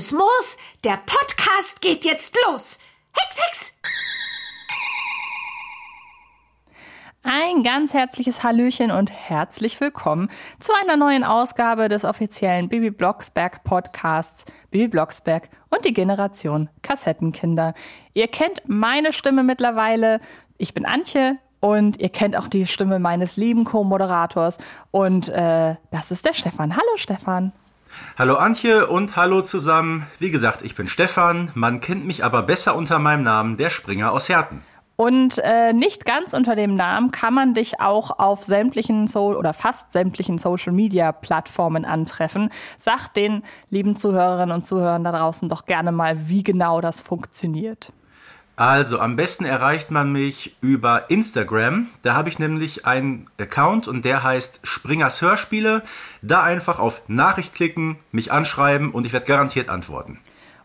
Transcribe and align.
grünes 0.00 0.12
Moos. 0.12 0.56
Der 0.82 0.98
Podcast 1.04 1.82
geht 1.82 2.06
jetzt 2.06 2.34
los. 2.46 2.78
Hex, 3.12 3.38
Hex! 3.46 3.72
Ein 7.22 7.62
ganz 7.62 7.92
herzliches 7.92 8.42
Hallöchen 8.42 8.90
und 8.90 9.10
herzlich 9.10 9.78
willkommen 9.78 10.30
zu 10.58 10.72
einer 10.72 10.96
neuen 10.96 11.22
Ausgabe 11.22 11.90
des 11.90 12.06
offiziellen 12.06 12.70
Bibi 12.70 12.90
Blocksberg 12.90 13.62
Podcasts 13.62 14.46
Bibi 14.70 14.88
Blocksberg 14.88 15.50
und 15.68 15.84
die 15.84 15.92
Generation 15.92 16.70
Kassettenkinder. 16.80 17.74
Ihr 18.14 18.28
kennt 18.28 18.62
meine 18.66 19.12
Stimme 19.12 19.42
mittlerweile. 19.42 20.20
Ich 20.56 20.72
bin 20.72 20.86
Antje 20.86 21.36
und 21.60 22.00
ihr 22.00 22.08
kennt 22.08 22.38
auch 22.38 22.48
die 22.48 22.66
Stimme 22.66 23.00
meines 23.00 23.36
lieben 23.36 23.64
Co-Moderators 23.64 24.56
und 24.92 25.28
äh, 25.28 25.74
das 25.90 26.10
ist 26.10 26.24
der 26.24 26.32
Stefan. 26.32 26.74
Hallo 26.74 26.96
Stefan. 26.96 27.52
Hallo 28.18 28.36
Antje 28.36 28.86
und 28.86 29.16
hallo 29.16 29.42
zusammen. 29.42 30.06
Wie 30.18 30.30
gesagt, 30.30 30.62
ich 30.62 30.74
bin 30.74 30.88
Stefan. 30.88 31.50
Man 31.54 31.80
kennt 31.80 32.06
mich 32.06 32.24
aber 32.24 32.42
besser 32.42 32.76
unter 32.76 32.98
meinem 32.98 33.22
Namen, 33.22 33.56
der 33.56 33.70
Springer 33.70 34.12
aus 34.12 34.28
Herten. 34.28 34.62
Und 35.00 35.38
äh, 35.38 35.72
nicht 35.72 36.04
ganz 36.04 36.34
unter 36.34 36.54
dem 36.54 36.74
Namen 36.74 37.10
kann 37.10 37.32
man 37.32 37.54
dich 37.54 37.80
auch 37.80 38.18
auf 38.18 38.42
sämtlichen 38.42 39.06
so 39.06 39.34
oder 39.34 39.54
fast 39.54 39.92
sämtlichen 39.92 40.36
Social 40.36 40.74
Media 40.74 41.10
Plattformen 41.10 41.86
antreffen. 41.86 42.50
Sag 42.76 43.08
den 43.14 43.42
lieben 43.70 43.96
Zuhörerinnen 43.96 44.54
und 44.54 44.66
Zuhörern 44.66 45.02
da 45.02 45.12
draußen 45.12 45.48
doch 45.48 45.64
gerne 45.64 45.90
mal, 45.90 46.28
wie 46.28 46.42
genau 46.42 46.82
das 46.82 47.00
funktioniert. 47.00 47.92
Also 48.60 49.00
am 49.00 49.16
besten 49.16 49.46
erreicht 49.46 49.90
man 49.90 50.12
mich 50.12 50.54
über 50.60 51.08
Instagram. 51.08 51.86
Da 52.02 52.12
habe 52.12 52.28
ich 52.28 52.38
nämlich 52.38 52.84
einen 52.84 53.26
Account 53.38 53.88
und 53.88 54.04
der 54.04 54.22
heißt 54.22 54.60
Springers 54.64 55.22
Hörspiele. 55.22 55.80
Da 56.20 56.42
einfach 56.42 56.78
auf 56.78 57.00
Nachricht 57.08 57.54
klicken, 57.54 57.96
mich 58.12 58.32
anschreiben 58.32 58.90
und 58.90 59.06
ich 59.06 59.14
werde 59.14 59.24
garantiert 59.24 59.70
antworten. 59.70 60.18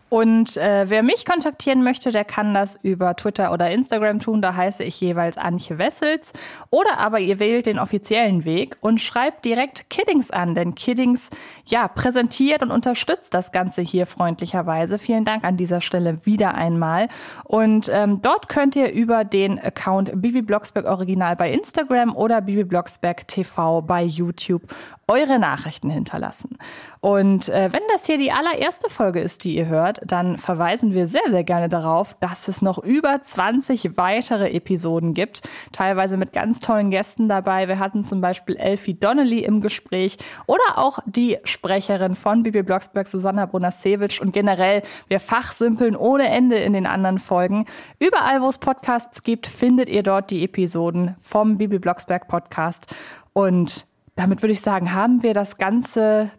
Und 0.08 0.56
äh, 0.56 0.84
wer 0.88 1.02
mich 1.02 1.26
kontaktieren 1.26 1.82
möchte, 1.82 2.12
der 2.12 2.24
kann 2.24 2.54
das 2.54 2.78
über 2.82 3.16
Twitter 3.16 3.52
oder 3.52 3.70
Instagram 3.70 4.20
tun. 4.20 4.40
Da 4.40 4.54
heiße 4.54 4.84
ich 4.84 5.00
jeweils 5.00 5.36
Antje 5.36 5.78
Wessels. 5.78 6.32
Oder 6.70 6.98
aber 6.98 7.18
ihr 7.18 7.40
wählt 7.40 7.66
den 7.66 7.80
offiziellen 7.80 8.44
Weg 8.44 8.76
und 8.80 9.00
schreibt 9.00 9.44
direkt 9.44 9.90
Kiddings 9.90 10.30
an. 10.30 10.54
Denn 10.54 10.76
Kiddings, 10.76 11.30
ja, 11.64 11.88
präsentiert 11.88 12.62
und 12.62 12.70
unterstützt 12.70 13.34
das 13.34 13.50
Ganze 13.50 13.82
hier 13.82 14.06
freundlicherweise. 14.06 14.98
Vielen 14.98 15.24
Dank 15.24 15.44
an 15.44 15.56
dieser 15.56 15.80
Stelle 15.80 16.24
wieder 16.24 16.54
einmal. 16.54 17.08
Und 17.42 17.90
ähm, 17.92 18.22
dort 18.22 18.48
könnt 18.48 18.76
ihr 18.76 18.92
über 18.92 19.24
den 19.24 19.58
Account 19.58 20.12
Bibi 20.22 20.42
Blocksberg 20.42 20.86
Original 20.86 21.34
bei 21.34 21.50
Instagram 21.50 22.14
oder 22.14 22.40
Bibi 22.40 22.62
Blocksberg 22.62 23.26
TV 23.26 23.82
bei 23.82 24.04
YouTube 24.04 24.62
eure 25.08 25.38
Nachrichten 25.38 25.90
hinterlassen. 25.90 26.58
Und 27.00 27.48
äh, 27.48 27.72
wenn 27.72 27.82
das 27.92 28.06
hier 28.06 28.18
die 28.18 28.32
allererste 28.32 28.90
Folge 28.90 29.20
ist, 29.20 29.44
die 29.44 29.56
ihr 29.56 29.66
hört, 29.66 30.00
dann 30.06 30.38
verweisen 30.38 30.92
wir 30.92 31.06
sehr, 31.06 31.28
sehr 31.30 31.44
gerne 31.44 31.68
darauf, 31.68 32.14
dass 32.20 32.48
es 32.48 32.62
noch 32.62 32.78
über 32.78 33.20
20 33.20 33.96
weitere 33.96 34.50
Episoden 34.52 35.14
gibt, 35.14 35.42
teilweise 35.72 36.16
mit 36.16 36.32
ganz 36.32 36.60
tollen 36.60 36.90
Gästen 36.90 37.28
dabei. 37.28 37.68
Wir 37.68 37.78
hatten 37.78 38.04
zum 38.04 38.20
Beispiel 38.20 38.56
Elfie 38.56 38.94
Donnelly 38.94 39.44
im 39.44 39.60
Gespräch 39.60 40.16
oder 40.46 40.76
auch 40.76 40.98
die 41.06 41.38
Sprecherin 41.44 42.14
von 42.14 42.42
Bibi 42.42 42.62
Blocksberg, 42.62 43.06
Susanna 43.06 43.46
Brunasewitsch 43.46 44.20
und 44.20 44.32
generell 44.32 44.82
wir 45.08 45.20
fachsimpeln 45.20 45.96
ohne 45.96 46.28
Ende 46.28 46.56
in 46.56 46.72
den 46.72 46.86
anderen 46.86 47.18
Folgen. 47.18 47.66
Überall, 47.98 48.42
wo 48.42 48.48
es 48.48 48.58
Podcasts 48.58 49.22
gibt, 49.22 49.46
findet 49.46 49.88
ihr 49.88 50.02
dort 50.02 50.30
die 50.30 50.44
Episoden 50.44 51.16
vom 51.20 51.58
Bibi 51.58 51.78
Blocksberg 51.78 52.28
Podcast 52.28 52.94
und 53.32 53.86
damit 54.16 54.42
würde 54.42 54.52
ich 54.52 54.62
sagen, 54.62 54.94
haben 54.94 55.22
wir 55.22 55.34
das 55.34 55.58
Ganze 55.58 56.30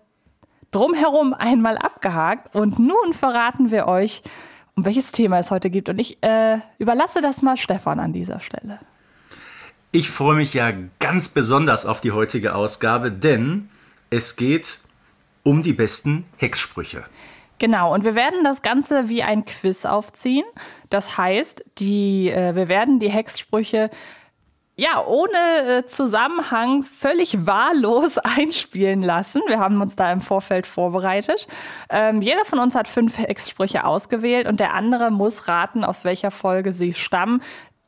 drumherum 0.72 1.33
einmal 1.33 1.78
abgehakt 1.78 2.55
und 2.55 2.79
nun 2.79 3.13
verraten 3.13 3.72
wir 3.72 3.88
euch, 3.88 4.23
um 4.75 4.85
welches 4.85 5.11
Thema 5.11 5.39
es 5.39 5.51
heute 5.51 5.69
geht. 5.69 5.89
Und 5.89 6.00
ich 6.00 6.22
äh, 6.22 6.59
überlasse 6.78 7.22
das 7.22 7.41
mal 7.41 7.57
Stefan 7.57 8.00
an 8.00 8.13
dieser 8.13 8.39
Stelle. 8.39 8.79
Ich 9.91 10.09
freue 10.09 10.35
mich 10.35 10.53
ja 10.53 10.72
ganz 11.00 11.29
besonders 11.29 11.85
auf 11.85 12.01
die 12.01 12.11
heutige 12.11 12.53
Ausgabe, 12.56 13.11
denn 13.11 13.69
es 14.09 14.35
geht 14.35 14.79
um 15.44 15.63
die 15.63 15.73
besten 15.73 16.25
Hexsprüche. 16.38 17.06
Genau, 17.59 17.94
und 17.94 18.03
wir 18.03 18.13
werden 18.13 18.44
das 18.44 18.61
Ganze 18.61 19.09
wie 19.09 19.23
ein 19.23 19.45
Quiz 19.45 19.85
aufziehen. 19.85 20.45
Das 20.89 21.17
heißt, 21.17 21.63
die, 21.79 22.29
äh, 22.29 22.53
wir 22.56 22.67
werden 22.67 23.00
die 23.00 23.09
Hexsprüche 23.09 23.89
ja, 24.79 25.03
ohne 25.03 25.79
äh, 25.79 25.85
Zusammenhang 25.88 26.83
völlig 26.83 27.47
wahllos 27.47 28.17
einspielen 28.38 29.01
lassen. 29.01 29.41
Wir 29.47 29.57
haben 29.57 29.81
uns 29.81 29.95
da 29.95 30.11
im 30.11 30.21
Vorfeld 30.21 30.67
vorbereitet. 30.67 31.47
Ähm, 31.89 32.21
jeder 32.21 32.45
von 32.45 32.59
uns 32.59 32.75
hat 32.75 32.88
fünf 32.88 33.17
Ex-Sprüche 33.17 33.85
ausgewählt 33.85 34.47
und 34.47 34.59
der 34.59 34.75
andere 34.75 35.09
muss 35.09 35.47
raten, 35.47 35.83
aus 35.83 36.03
welcher 36.03 36.29
Folge 36.29 36.73
sie 36.73 36.93
stammen. 36.93 37.41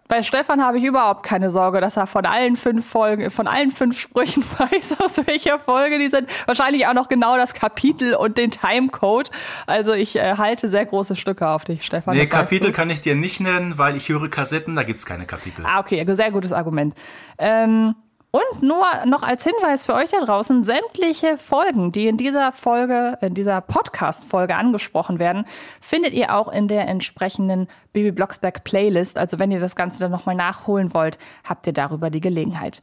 Bei 0.10 0.24
Stefan 0.24 0.60
habe 0.60 0.80
ich 0.80 0.84
überhaupt 0.86 1.22
keine 1.22 1.52
Sorge, 1.52 1.82
dass 1.82 1.96
er 1.96 2.08
von 2.08 2.26
allen 2.26 2.56
fünf 2.56 2.84
Folgen, 2.84 3.30
von 3.30 3.46
allen 3.46 3.70
fünf 3.70 4.00
Sprüchen 4.00 4.44
weiß, 4.58 5.00
aus 5.00 5.22
welcher 5.28 5.60
Folge 5.60 6.00
die 6.00 6.08
sind. 6.08 6.28
Wahrscheinlich 6.48 6.88
auch 6.88 6.96
noch 6.96 7.10
genau 7.10 7.38
das 7.38 7.54
Kapitel 7.54 8.16
und 8.16 8.40
den 8.40 8.50
Timecode. 8.50 9.30
Also 9.68 9.94
ich 9.94 10.16
äh, 10.16 10.36
halte 10.38 10.68
sehr 10.68 10.88
große 10.88 11.16
Stücke 11.16 11.48
auf 11.48 11.64
dich, 11.64 11.86
Stefan. 11.86 12.18
Nee, 12.18 12.26
Kapitel 12.26 12.72
kann 12.72 12.90
ich 12.90 13.02
dir 13.02 13.14
nicht 13.14 13.40
nennen, 13.40 13.78
weil 13.78 13.96
ich 13.96 14.10
höre 14.10 14.30
Kassetten, 14.30 14.76
da 14.76 14.82
gibt 14.82 14.98
es 14.98 15.06
keine 15.06 15.28
Kapitel. 15.28 15.64
Ah, 15.64 15.80
okay, 15.80 16.04
sehr 16.16 16.32
gutes 16.32 16.54
Argument. 16.54 16.96
Ähm, 17.38 17.94
und 18.32 18.62
nur 18.62 18.86
noch 19.06 19.24
als 19.24 19.44
Hinweis 19.44 19.86
für 19.86 19.96
euch 19.96 20.12
da 20.12 20.24
draußen, 20.24 20.64
sämtliche 20.64 21.38
Folgen, 21.38 21.92
die 21.92 22.08
in 22.08 22.18
dieser 22.18 22.52
Folge, 22.52 23.18
in 23.22 23.34
dieser 23.34 23.62
Podcast-Folge 23.62 24.56
angesprochen 24.56 25.18
werden, 25.18 25.46
findet 25.82 26.14
ihr 26.14 26.36
auch 26.36 26.48
in 26.48 26.68
der 26.68 26.88
entsprechenden 26.88 27.68
Baby 27.92 28.12
Blocksberg 28.12 28.64
Playlist. 28.64 29.18
Also 29.18 29.40
wenn 29.40 29.52
ihr 29.52 29.60
das 29.60 29.76
Ganze 29.76 30.00
dann 30.00 30.12
nochmal 30.12 30.36
nachholen 30.36 30.94
wollt, 30.94 31.18
habt 31.44 31.66
ihr 31.66 31.74
darüber 31.74 32.12
die 32.12 32.22
Gelegenheit. 32.22 32.82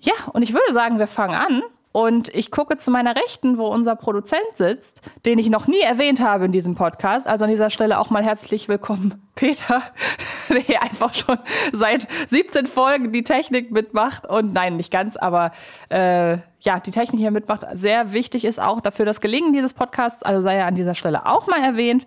Ja, 0.00 0.14
und 0.32 0.42
ich 0.42 0.54
würde 0.54 0.72
sagen, 0.72 0.98
wir 0.98 1.06
fangen 1.06 1.34
an 1.34 1.62
und 1.92 2.28
ich 2.34 2.50
gucke 2.50 2.76
zu 2.76 2.90
meiner 2.90 3.16
Rechten, 3.16 3.56
wo 3.56 3.66
unser 3.66 3.96
Produzent 3.96 4.44
sitzt, 4.54 5.02
den 5.24 5.38
ich 5.38 5.48
noch 5.48 5.66
nie 5.66 5.80
erwähnt 5.80 6.20
habe 6.20 6.44
in 6.44 6.52
diesem 6.52 6.74
Podcast. 6.74 7.26
Also 7.26 7.44
an 7.44 7.50
dieser 7.50 7.70
Stelle 7.70 7.98
auch 7.98 8.10
mal 8.10 8.22
herzlich 8.22 8.68
willkommen, 8.68 9.26
Peter, 9.34 9.82
der 10.50 10.60
hier 10.60 10.82
einfach 10.82 11.14
schon 11.14 11.38
seit 11.72 12.06
17 12.26 12.66
Folgen 12.66 13.12
die 13.12 13.24
Technik 13.24 13.70
mitmacht. 13.70 14.26
Und 14.26 14.52
nein, 14.52 14.76
nicht 14.76 14.92
ganz, 14.92 15.16
aber 15.16 15.52
äh, 15.88 16.38
ja, 16.60 16.78
die 16.84 16.90
Technik 16.90 17.20
hier 17.20 17.30
mitmacht. 17.30 17.64
Sehr 17.72 18.12
wichtig 18.12 18.44
ist 18.44 18.60
auch 18.60 18.80
dafür 18.80 19.06
das 19.06 19.20
Gelingen 19.20 19.52
dieses 19.52 19.72
Podcasts. 19.72 20.22
Also 20.22 20.42
sei 20.42 20.56
er 20.56 20.66
an 20.66 20.74
dieser 20.74 20.94
Stelle 20.94 21.24
auch 21.24 21.46
mal 21.46 21.62
erwähnt. 21.62 22.04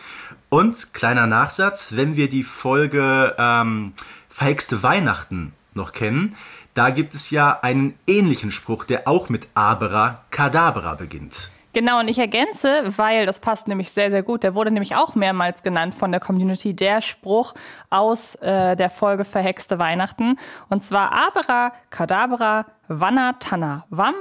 Und 0.50 0.94
kleiner 0.94 1.28
Nachsatz, 1.28 1.94
wenn 1.96 2.16
wir 2.16 2.30
die 2.30 2.44
Folge 2.44 3.36
ähm, 3.38 3.94
Verhexte 4.38 4.84
Weihnachten 4.84 5.54
noch 5.74 5.94
kennen, 5.94 6.36
da 6.76 6.92
gibt 6.92 7.16
es 7.16 7.32
ja 7.32 7.58
einen 7.64 7.98
ähnlichen 8.06 8.52
Spruch, 8.52 8.86
der 8.86 9.08
auch 9.08 9.30
mit 9.30 9.48
Abera 9.56 10.26
Kadabra 10.30 10.94
beginnt. 10.94 11.50
Genau, 11.74 12.02
und 12.02 12.08
ich 12.08 12.20
ergänze, 12.20 12.84
weil 12.98 13.26
das 13.26 13.40
passt 13.40 13.68
nämlich 13.68 13.90
sehr, 13.90 14.12
sehr 14.12 14.22
gut. 14.22 14.44
Der 14.44 14.54
wurde 14.54 14.70
nämlich 14.70 14.96
auch 14.96 15.16
mehrmals 15.16 15.64
genannt 15.64 15.96
von 15.96 16.12
der 16.12 16.22
Community, 16.22 16.76
der 16.76 17.02
Spruch 17.02 17.56
aus 17.90 18.36
äh, 18.36 18.76
der 18.76 18.92
Folge 18.92 19.26
Verhexte 19.26 19.80
Weihnachten. 19.80 20.38
Und 20.70 20.84
zwar 20.84 21.14
Abera, 21.14 21.74
Kadabra, 21.90 22.68
Wanna, 22.88 23.34
Tanna, 23.40 23.88
Wam. 23.90 24.14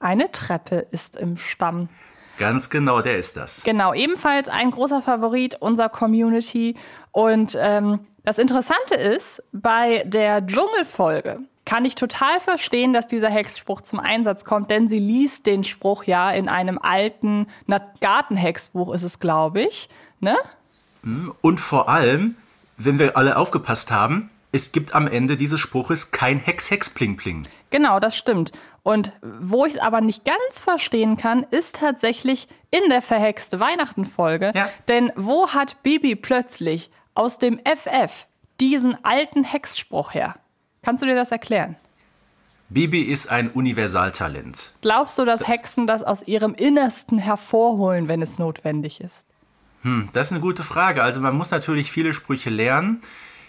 Eine 0.00 0.32
Treppe 0.32 0.84
ist 0.90 1.14
im 1.14 1.36
Stamm. 1.36 1.88
Ganz 2.40 2.70
genau, 2.70 3.02
der 3.02 3.18
ist 3.18 3.36
das. 3.36 3.64
Genau, 3.64 3.92
ebenfalls 3.92 4.48
ein 4.48 4.70
großer 4.70 5.02
Favorit 5.02 5.56
unserer 5.60 5.90
Community. 5.90 6.74
Und 7.12 7.56
ähm, 7.58 8.00
das 8.24 8.38
Interessante 8.38 8.94
ist, 8.94 9.42
bei 9.52 10.04
der 10.06 10.46
Dschungelfolge, 10.46 11.40
kann 11.64 11.84
ich 11.84 11.94
total 11.94 12.40
verstehen, 12.40 12.92
dass 12.92 13.06
dieser 13.06 13.30
Hexspruch 13.30 13.80
zum 13.80 14.00
Einsatz 14.00 14.44
kommt, 14.44 14.70
denn 14.70 14.88
sie 14.88 14.98
liest 14.98 15.46
den 15.46 15.62
Spruch 15.62 16.04
ja 16.04 16.30
in 16.30 16.48
einem 16.48 16.78
alten 16.78 17.46
Gartenhexbuch, 18.00 18.92
ist 18.92 19.04
es, 19.04 19.20
glaube 19.20 19.62
ich. 19.62 19.88
Ne? 20.18 20.36
Hm, 21.02 21.32
und 21.40 21.60
vor 21.60 21.88
allem, 21.88 22.34
wenn 22.76 22.98
wir 22.98 23.16
alle 23.16 23.36
aufgepasst 23.36 23.92
haben, 23.92 24.30
es 24.52 24.72
gibt 24.72 24.94
am 24.94 25.06
Ende 25.06 25.36
dieses 25.36 25.60
Spruches 25.60 26.10
kein 26.10 26.40
Hex, 26.40 26.70
Hex, 26.70 26.90
Pling, 26.90 27.16
Pling. 27.16 27.46
Genau, 27.70 28.00
das 28.00 28.16
stimmt. 28.16 28.50
Und 28.82 29.12
wo 29.22 29.64
ich 29.64 29.74
es 29.74 29.80
aber 29.80 30.00
nicht 30.00 30.24
ganz 30.24 30.60
verstehen 30.60 31.16
kann, 31.16 31.46
ist 31.50 31.76
tatsächlich 31.76 32.48
in 32.70 32.88
der 32.88 33.02
verhexte 33.02 33.60
Weihnachten-Folge. 33.60 34.52
Ja. 34.54 34.70
Denn 34.88 35.12
wo 35.14 35.50
hat 35.50 35.82
Bibi 35.84 36.16
plötzlich 36.16 36.90
aus 37.20 37.36
dem 37.36 37.60
FF 37.66 38.26
diesen 38.60 38.96
alten 39.04 39.44
Hexspruch 39.44 40.14
her? 40.14 40.36
Kannst 40.80 41.02
du 41.02 41.06
dir 41.06 41.14
das 41.14 41.30
erklären? 41.30 41.76
Bibi 42.70 43.02
ist 43.02 43.30
ein 43.30 43.50
Universaltalent. 43.50 44.72
Glaubst 44.80 45.18
du, 45.18 45.26
dass 45.26 45.46
Hexen 45.46 45.86
das 45.86 46.02
aus 46.02 46.26
ihrem 46.26 46.54
Innersten 46.54 47.18
hervorholen, 47.18 48.08
wenn 48.08 48.22
es 48.22 48.38
notwendig 48.38 49.02
ist? 49.02 49.26
Hm, 49.82 50.08
das 50.14 50.28
ist 50.28 50.32
eine 50.32 50.40
gute 50.40 50.62
Frage. 50.62 51.02
Also 51.02 51.20
man 51.20 51.36
muss 51.36 51.50
natürlich 51.50 51.92
viele 51.92 52.14
Sprüche 52.14 52.48
lernen. 52.48 53.02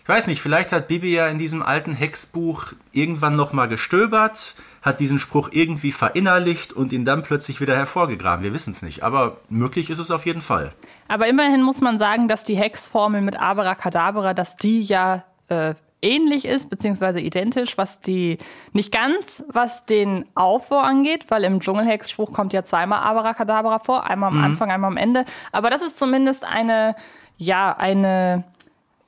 Ich 0.03 0.09
weiß 0.09 0.27
nicht, 0.27 0.41
vielleicht 0.41 0.73
hat 0.73 0.89
Bibi 0.89 1.13
ja 1.13 1.29
in 1.29 1.39
diesem 1.39 1.63
alten 1.63 1.93
Hexbuch 1.93 2.73
irgendwann 2.91 3.37
nochmal 3.37 3.69
gestöbert, 3.69 4.57
hat 4.81 4.99
diesen 4.99 5.19
Spruch 5.19 5.49
irgendwie 5.51 5.91
verinnerlicht 5.91 6.73
und 6.73 6.91
ihn 6.91 7.05
dann 7.05 7.23
plötzlich 7.23 7.61
wieder 7.61 7.75
hervorgegraben. 7.75 8.43
Wir 8.43 8.53
wissen 8.53 8.71
es 8.71 8.81
nicht, 8.81 9.03
aber 9.03 9.37
möglich 9.49 9.89
ist 9.89 9.99
es 9.99 10.11
auf 10.11 10.25
jeden 10.25 10.41
Fall. 10.41 10.73
Aber 11.07 11.27
immerhin 11.27 11.61
muss 11.61 11.81
man 11.81 11.97
sagen, 11.97 12.27
dass 12.27 12.43
die 12.43 12.55
Hexformel 12.55 13.21
mit 13.21 13.39
Abracadabra, 13.39 14.33
dass 14.33 14.55
die 14.55 14.81
ja 14.81 15.23
äh, 15.49 15.75
ähnlich 16.01 16.45
ist, 16.45 16.69
beziehungsweise 16.69 17.19
identisch, 17.19 17.77
was 17.77 17.99
die, 17.99 18.37
nicht 18.73 18.91
ganz, 18.91 19.43
was 19.49 19.85
den 19.85 20.25
Aufbau 20.35 20.79
angeht, 20.79 21.25
weil 21.29 21.43
im 21.43 21.59
Dschungelhexspruch 21.59 22.33
kommt 22.33 22.53
ja 22.53 22.63
zweimal 22.63 23.03
Abracadabra 23.03 23.79
vor, 23.79 24.09
einmal 24.09 24.29
am 24.29 24.37
mhm. 24.37 24.43
Anfang, 24.43 24.71
einmal 24.71 24.91
am 24.91 24.97
Ende. 24.97 25.25
Aber 25.51 25.69
das 25.69 25.81
ist 25.81 25.99
zumindest 25.99 26.43
eine, 26.45 26.95
ja, 27.37 27.75
eine 27.77 28.43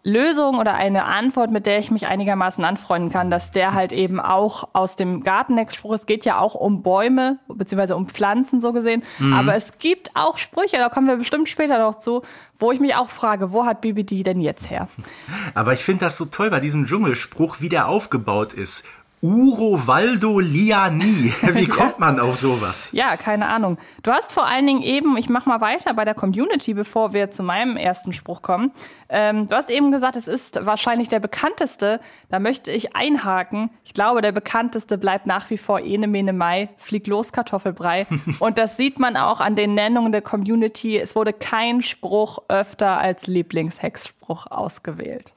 Lösung 0.04 0.60
oder 0.60 0.74
eine 0.74 1.06
Antwort, 1.06 1.50
mit 1.50 1.66
der 1.66 1.80
ich 1.80 1.90
mich 1.90 2.08
einigermaßen 2.08 2.64
anfreunden 2.66 3.10
kann, 3.10 3.30
dass 3.30 3.52
der 3.52 3.74
halt 3.74 3.94
eben 3.94 4.20
auch 4.20 4.70
aus 4.74 4.98
dem 4.98 5.24
Gartenexspruch, 5.24 5.94
es 5.94 6.06
geht 6.06 6.26
ja 6.26 6.40
auch 6.40 6.56
um 6.56 6.84
Bäume, 6.84 7.40
beziehungsweise 7.48 7.96
um 7.96 8.08
Pflanzen 8.08 8.60
so 8.60 8.74
gesehen, 8.74 9.04
mhm. 9.20 9.34
aber 9.34 9.56
es 9.56 9.78
gibt 9.80 10.12
auch 10.14 10.38
Sprüche, 10.38 10.78
da 10.78 10.90
kommen 10.90 11.08
wir 11.08 11.16
bestimmt 11.16 11.48
später 11.48 11.80
noch 11.80 11.98
zu, 12.00 12.22
wo 12.60 12.72
ich 12.72 12.80
mich 12.80 12.96
auch 12.96 13.10
frage, 13.10 13.52
wo 13.52 13.66
hat 13.66 13.82
Bibi 13.82 14.04
die 14.04 14.24
denn 14.24 14.42
jetzt 14.42 14.70
her? 14.70 14.88
Aber 15.54 15.74
ich 15.74 15.84
finde 15.84 16.06
das 16.06 16.18
so 16.18 16.26
toll 16.26 16.50
bei 16.50 16.62
diesem 16.62 16.86
Dschungelspruch, 16.86 17.60
wie 17.60 17.68
der 17.68 17.90
aufgebaut 17.90 18.54
ist. 18.54 18.88
Urovaldo 19.24 20.42
Liani. 20.42 21.32
Wie 21.54 21.66
kommt 21.66 21.98
man 21.98 22.20
auf 22.20 22.36
sowas? 22.36 22.92
Ja, 22.92 23.16
keine 23.16 23.48
Ahnung. 23.48 23.78
Du 24.04 24.12
hast 24.12 24.34
vor 24.34 24.46
allen 24.46 24.68
Dingen 24.68 24.82
eben, 24.82 25.16
ich 25.16 25.30
mach 25.30 25.46
mal 25.46 25.62
weiter 25.62 25.94
bei 25.94 26.04
der 26.04 26.14
Community, 26.14 26.74
bevor 26.74 27.14
wir 27.14 27.32
zu 27.32 27.42
meinem 27.42 27.78
ersten 27.78 28.12
Spruch 28.12 28.42
kommen. 28.42 28.74
Ähm, 29.08 29.48
du 29.48 29.56
hast 29.56 29.70
eben 29.70 29.94
gesagt, 29.94 30.18
es 30.18 30.28
ist 30.28 30.66
wahrscheinlich 30.66 31.08
der 31.08 31.22
bekannteste. 31.22 32.02
Da 32.28 32.40
möchte 32.40 32.74
ich 32.74 32.98
einhaken. 32.98 33.70
Ich 33.86 33.94
glaube, 33.94 34.22
der 34.22 34.34
bekannteste 34.34 34.98
bleibt 34.98 35.26
nach 35.26 35.50
wie 35.50 35.58
vor 35.58 35.80
Ene 35.80 36.08
Mene 36.08 36.34
Mai, 36.34 36.68
Flieg 36.76 37.08
los 37.08 37.32
Kartoffelbrei. 37.32 38.08
Und 38.40 38.60
das 38.60 38.76
sieht 38.76 39.00
man 39.00 39.16
auch 39.16 39.40
an 39.40 39.56
den 39.56 39.74
Nennungen 39.74 40.12
der 40.12 40.22
Community. 40.22 40.98
Es 40.98 41.16
wurde 41.16 41.32
kein 41.32 41.82
Spruch 41.82 42.40
öfter 42.50 42.98
als 42.98 43.28
Lieblingshexspruch 43.28 44.48
ausgewählt. 44.48 45.34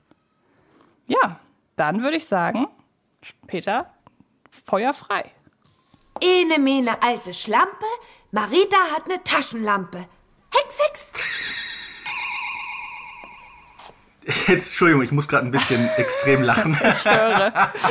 Ja, 1.07 1.39
dann 1.77 2.03
würde 2.03 2.17
ich 2.17 2.27
sagen, 2.27 2.67
Peter, 3.47 3.93
Feuer 4.67 4.95
frei. 4.95 5.31
Ene 6.21 6.59
mene 6.59 7.03
alte 7.03 7.35
Schlampe, 7.35 7.85
Marita 8.31 8.77
hat 8.95 9.05
eine 9.05 9.23
Taschenlampe. 9.23 10.07
Hex, 10.51 10.79
Hex! 10.87 11.13
Jetzt, 14.49 14.71
Entschuldigung, 14.71 15.03
ich 15.03 15.13
muss 15.13 15.29
gerade 15.29 15.47
ein 15.47 15.51
bisschen 15.51 15.89
extrem 15.97 16.43
lachen. 16.43 16.73
Ich 16.73 17.05
höre. 17.05 17.73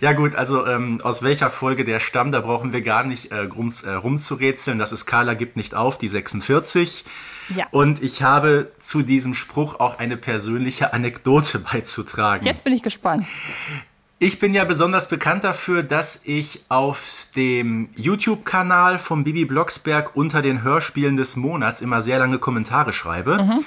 Ja 0.00 0.12
gut, 0.12 0.34
also 0.34 0.66
ähm, 0.66 1.00
aus 1.02 1.22
welcher 1.22 1.50
Folge 1.50 1.84
der 1.84 2.00
Stamm, 2.00 2.32
da 2.32 2.40
brauchen 2.40 2.72
wir 2.72 2.82
gar 2.82 3.02
nicht 3.02 3.32
äh, 3.32 3.38
rum, 3.38 3.72
äh, 3.84 3.90
rumzurätseln. 3.90 4.78
Das 4.78 4.92
ist 4.92 5.06
Carla 5.06 5.34
gibt 5.34 5.56
nicht 5.56 5.74
auf, 5.74 5.98
die 5.98 6.08
46. 6.08 7.04
Ja. 7.54 7.66
Und 7.70 8.02
ich 8.02 8.22
habe 8.22 8.72
zu 8.78 9.02
diesem 9.02 9.34
Spruch 9.34 9.80
auch 9.80 9.98
eine 9.98 10.16
persönliche 10.16 10.92
Anekdote 10.92 11.58
beizutragen. 11.72 12.46
Jetzt 12.46 12.64
bin 12.64 12.72
ich 12.72 12.82
gespannt. 12.82 13.26
Ich 14.22 14.38
bin 14.38 14.52
ja 14.52 14.64
besonders 14.64 15.08
bekannt 15.08 15.44
dafür, 15.44 15.82
dass 15.82 16.26
ich 16.26 16.64
auf 16.68 17.26
dem 17.36 17.88
YouTube-Kanal 17.96 18.98
von 18.98 19.24
Bibi 19.24 19.46
Blocksberg 19.46 20.14
unter 20.14 20.42
den 20.42 20.62
Hörspielen 20.62 21.16
des 21.16 21.36
Monats 21.36 21.80
immer 21.80 22.02
sehr 22.02 22.18
lange 22.18 22.38
Kommentare 22.38 22.92
schreibe. 22.92 23.42
Mhm. 23.42 23.64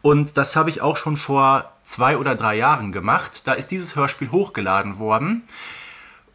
Und 0.00 0.38
das 0.38 0.56
habe 0.56 0.70
ich 0.70 0.80
auch 0.80 0.96
schon 0.96 1.18
vor 1.18 1.72
zwei 1.84 2.16
oder 2.16 2.34
drei 2.34 2.56
Jahren 2.56 2.92
gemacht. 2.92 3.46
Da 3.46 3.52
ist 3.52 3.70
dieses 3.70 3.94
Hörspiel 3.94 4.30
hochgeladen 4.30 4.98
worden. 4.98 5.42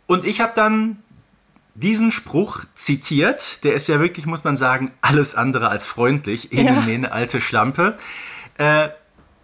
Und 0.06 0.26
ich 0.26 0.42
habe 0.42 0.52
dann 0.56 0.98
diesen 1.76 2.12
Spruch 2.12 2.64
zitiert. 2.74 3.64
Der 3.64 3.74
ist 3.74 3.88
ja 3.88 4.00
wirklich, 4.00 4.26
muss 4.26 4.44
man 4.44 4.58
sagen, 4.58 4.92
alles 5.02 5.36
andere 5.36 5.70
als 5.70 5.86
freundlich. 5.86 6.50
Ja. 6.52 6.88
Ene, 6.88 7.12
alte 7.12 7.42
Schlampe. 7.42 7.98
Äh, 8.58 8.90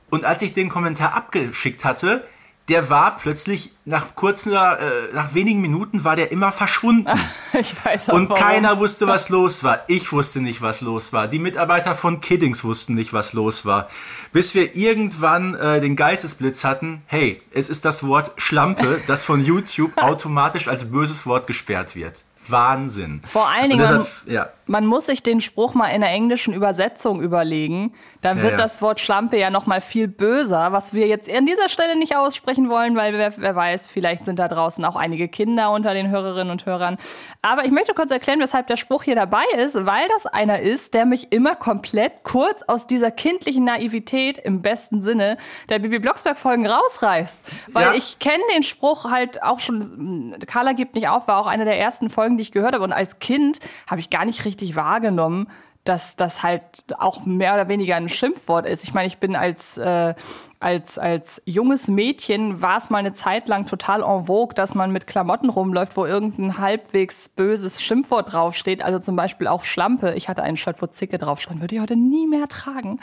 und 0.09 0.25
als 0.25 0.41
ich 0.41 0.53
den 0.53 0.69
Kommentar 0.69 1.13
abgeschickt 1.13 1.85
hatte, 1.85 2.25
der 2.69 2.89
war 2.89 3.17
plötzlich 3.17 3.71
nach 3.85 4.15
kurzer, 4.15 4.79
äh, 4.79 5.13
nach 5.13 5.33
wenigen 5.33 5.61
Minuten 5.61 6.03
war 6.03 6.15
der 6.15 6.31
immer 6.31 6.51
verschwunden. 6.51 7.09
ich 7.59 7.73
weiß 7.83 8.09
auch 8.09 8.13
Und 8.13 8.29
warum. 8.29 8.41
keiner 8.41 8.79
wusste, 8.79 9.07
was 9.07 9.29
los 9.29 9.63
war. 9.63 9.81
Ich 9.87 10.11
wusste 10.11 10.41
nicht, 10.41 10.61
was 10.61 10.81
los 10.81 11.11
war. 11.11 11.27
Die 11.27 11.39
Mitarbeiter 11.39 11.95
von 11.95 12.21
Kiddings 12.21 12.63
wussten 12.63 12.93
nicht, 12.93 13.13
was 13.13 13.33
los 13.33 13.65
war. 13.65 13.89
Bis 14.31 14.55
wir 14.55 14.75
irgendwann 14.75 15.55
äh, 15.55 15.81
den 15.81 15.95
Geistesblitz 15.95 16.63
hatten, 16.63 17.01
hey, 17.07 17.41
es 17.51 17.69
ist 17.69 17.83
das 17.83 18.05
Wort 18.07 18.31
Schlampe, 18.37 19.01
das 19.07 19.23
von 19.23 19.43
YouTube 19.43 19.97
automatisch 19.97 20.67
als 20.67 20.91
böses 20.91 21.25
Wort 21.25 21.47
gesperrt 21.47 21.95
wird. 21.95 22.23
Wahnsinn. 22.47 23.21
Vor 23.25 23.47
allen 23.47 23.69
Dingen, 23.69 23.81
deshalb, 23.81 24.07
man, 24.25 24.33
ja. 24.33 24.49
Man, 24.71 24.85
muss 24.85 25.07
sich 25.07 25.21
den 25.21 25.41
Spruch 25.41 25.73
mal 25.73 25.87
in 25.87 25.99
der 25.99 26.11
englischen 26.11 26.53
Übersetzung 26.53 27.21
überlegen. 27.21 27.93
Dann 28.21 28.37
wird 28.37 28.53
ja, 28.53 28.57
ja. 28.57 28.63
das 28.63 28.81
Wort 28.81 29.01
Schlampe 29.01 29.37
ja 29.37 29.49
noch 29.49 29.65
mal 29.65 29.81
viel 29.81 30.07
böser, 30.07 30.71
was 30.71 30.93
wir 30.93 31.07
jetzt 31.07 31.29
an 31.29 31.45
dieser 31.45 31.67
Stelle 31.67 31.97
nicht 31.97 32.15
aussprechen 32.15 32.69
wollen, 32.69 32.95
weil 32.95 33.13
wer, 33.13 33.33
wer 33.37 33.53
weiß, 33.53 33.87
vielleicht 33.87 34.23
sind 34.23 34.39
da 34.39 34.47
draußen 34.47 34.83
auch 34.85 34.95
einige 34.95 35.27
Kinder 35.27 35.71
unter 35.71 35.93
den 35.93 36.09
Hörerinnen 36.09 36.51
und 36.51 36.65
Hörern. 36.65 36.97
Aber 37.41 37.65
ich 37.65 37.71
möchte 37.71 37.93
kurz 37.93 38.11
erklären, 38.11 38.39
weshalb 38.39 38.67
der 38.67 38.77
Spruch 38.77 39.03
hier 39.03 39.15
dabei 39.15 39.43
ist, 39.57 39.75
weil 39.75 40.07
das 40.15 40.25
einer 40.25 40.59
ist, 40.59 40.93
der 40.93 41.05
mich 41.05 41.33
immer 41.33 41.55
komplett 41.55 42.23
kurz 42.23 42.63
aus 42.63 42.87
dieser 42.87 43.11
kindlichen 43.11 43.65
Naivität 43.65 44.37
im 44.37 44.61
besten 44.61 45.01
Sinne 45.01 45.35
der 45.67 45.79
Bibi 45.79 45.99
Blocksberg 45.99 46.39
Folgen 46.39 46.65
rausreißt. 46.65 47.41
Weil 47.73 47.87
ja. 47.87 47.93
ich 47.93 48.19
kenne 48.19 48.43
den 48.55 48.63
Spruch 48.63 49.05
halt 49.11 49.43
auch 49.43 49.59
schon, 49.59 50.37
Carla 50.47 50.71
gibt 50.71 50.95
nicht 50.95 51.09
auf, 51.09 51.27
war 51.27 51.39
auch 51.39 51.47
eine 51.47 51.65
der 51.65 51.77
ersten 51.77 52.09
Folgen, 52.09 52.37
die 52.37 52.43
ich 52.43 52.53
gehört 52.53 52.73
habe. 52.73 52.85
Und 52.85 52.93
als 52.93 53.19
Kind 53.19 53.59
habe 53.89 53.99
ich 53.99 54.09
gar 54.09 54.23
nicht 54.23 54.45
richtig 54.45 54.60
wahrgenommen, 54.75 55.47
dass 55.83 56.15
das 56.15 56.43
halt 56.43 56.63
auch 56.97 57.25
mehr 57.25 57.53
oder 57.53 57.67
weniger 57.67 57.95
ein 57.95 58.09
Schimpfwort 58.09 58.65
ist. 58.65 58.83
Ich 58.83 58.93
meine, 58.93 59.07
ich 59.07 59.17
bin 59.17 59.35
als 59.35 59.77
äh, 59.77 60.13
als, 60.61 60.99
als 60.99 61.41
junges 61.45 61.87
Mädchen 61.87 62.61
war 62.61 62.77
es 62.77 62.91
mal 62.91 62.99
eine 62.99 63.13
Zeit 63.13 63.49
lang 63.49 63.65
total 63.65 64.03
en 64.03 64.25
vogue, 64.25 64.53
dass 64.53 64.75
man 64.75 64.91
mit 64.91 65.07
Klamotten 65.07 65.49
rumläuft, 65.49 65.97
wo 65.97 66.05
irgendein 66.05 66.59
halbwegs 66.59 67.29
böses 67.29 67.81
Schimpfwort 67.81 68.31
draufsteht. 68.31 68.83
Also 68.83 68.99
zum 68.99 69.15
Beispiel 69.15 69.47
auch 69.47 69.63
Schlampe. 69.63 70.13
Ich 70.13 70.29
hatte 70.29 70.43
ein 70.43 70.57
Shirt, 70.57 70.79
wo 70.79 70.85
Zicke 70.85 71.17
drauf 71.17 71.41
stand, 71.41 71.61
würde 71.61 71.75
ich 71.75 71.81
heute 71.81 71.95
nie 71.95 72.27
mehr 72.27 72.47
tragen. 72.47 72.99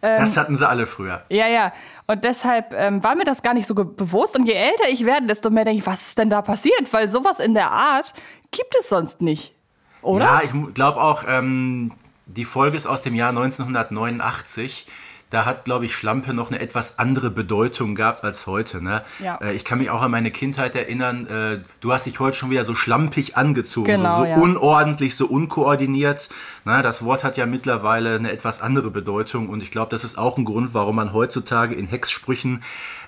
Ähm, 0.00 0.20
das 0.20 0.38
hatten 0.38 0.56
sie 0.56 0.66
alle 0.66 0.86
früher. 0.86 1.22
Ja, 1.28 1.48
ja. 1.48 1.72
Und 2.06 2.24
deshalb 2.24 2.72
ähm, 2.72 3.04
war 3.04 3.14
mir 3.14 3.24
das 3.24 3.42
gar 3.42 3.52
nicht 3.52 3.66
so 3.66 3.74
bewusst. 3.74 4.38
Und 4.38 4.46
je 4.46 4.54
älter 4.54 4.88
ich 4.90 5.04
werde, 5.04 5.26
desto 5.26 5.50
mehr 5.50 5.66
denke 5.66 5.80
ich, 5.80 5.86
was 5.86 6.08
ist 6.08 6.18
denn 6.18 6.30
da 6.30 6.40
passiert? 6.40 6.92
Weil 6.92 7.08
sowas 7.08 7.40
in 7.40 7.52
der 7.52 7.72
Art 7.72 8.14
gibt 8.52 8.74
es 8.80 8.88
sonst 8.88 9.20
nicht. 9.20 9.54
Oder? 10.02 10.24
Ja, 10.24 10.42
ich 10.42 10.74
glaube 10.74 11.00
auch, 11.00 11.24
ähm, 11.26 11.92
die 12.26 12.44
Folge 12.44 12.76
ist 12.76 12.86
aus 12.86 13.02
dem 13.02 13.14
Jahr 13.14 13.30
1989 13.30 14.86
da 15.32 15.46
hat, 15.46 15.64
glaube 15.64 15.86
ich, 15.86 15.94
Schlampe 15.94 16.34
noch 16.34 16.50
eine 16.50 16.60
etwas 16.60 16.98
andere 16.98 17.30
Bedeutung 17.30 17.94
gehabt 17.94 18.22
als 18.22 18.46
heute. 18.46 18.84
Ne? 18.84 19.02
Ja. 19.18 19.36
Äh, 19.36 19.54
ich 19.54 19.64
kann 19.64 19.78
mich 19.78 19.88
auch 19.88 20.02
an 20.02 20.10
meine 20.10 20.30
Kindheit 20.30 20.76
erinnern. 20.76 21.26
Äh, 21.26 21.60
du 21.80 21.92
hast 21.92 22.04
dich 22.04 22.20
heute 22.20 22.36
schon 22.36 22.50
wieder 22.50 22.64
so 22.64 22.74
schlampig 22.74 23.34
angezogen, 23.34 23.86
genau, 23.86 24.10
so, 24.10 24.16
so 24.18 24.24
ja. 24.26 24.36
unordentlich, 24.36 25.16
so 25.16 25.26
unkoordiniert. 25.26 26.28
Ne? 26.66 26.82
Das 26.82 27.02
Wort 27.04 27.24
hat 27.24 27.38
ja 27.38 27.46
mittlerweile 27.46 28.16
eine 28.16 28.30
etwas 28.30 28.60
andere 28.60 28.90
Bedeutung 28.90 29.48
und 29.48 29.62
ich 29.62 29.70
glaube, 29.70 29.90
das 29.90 30.04
ist 30.04 30.18
auch 30.18 30.36
ein 30.36 30.44
Grund, 30.44 30.74
warum 30.74 30.96
man 30.96 31.14
heutzutage 31.14 31.74
in 31.74 31.86
Hexsprüchen, 31.86 32.62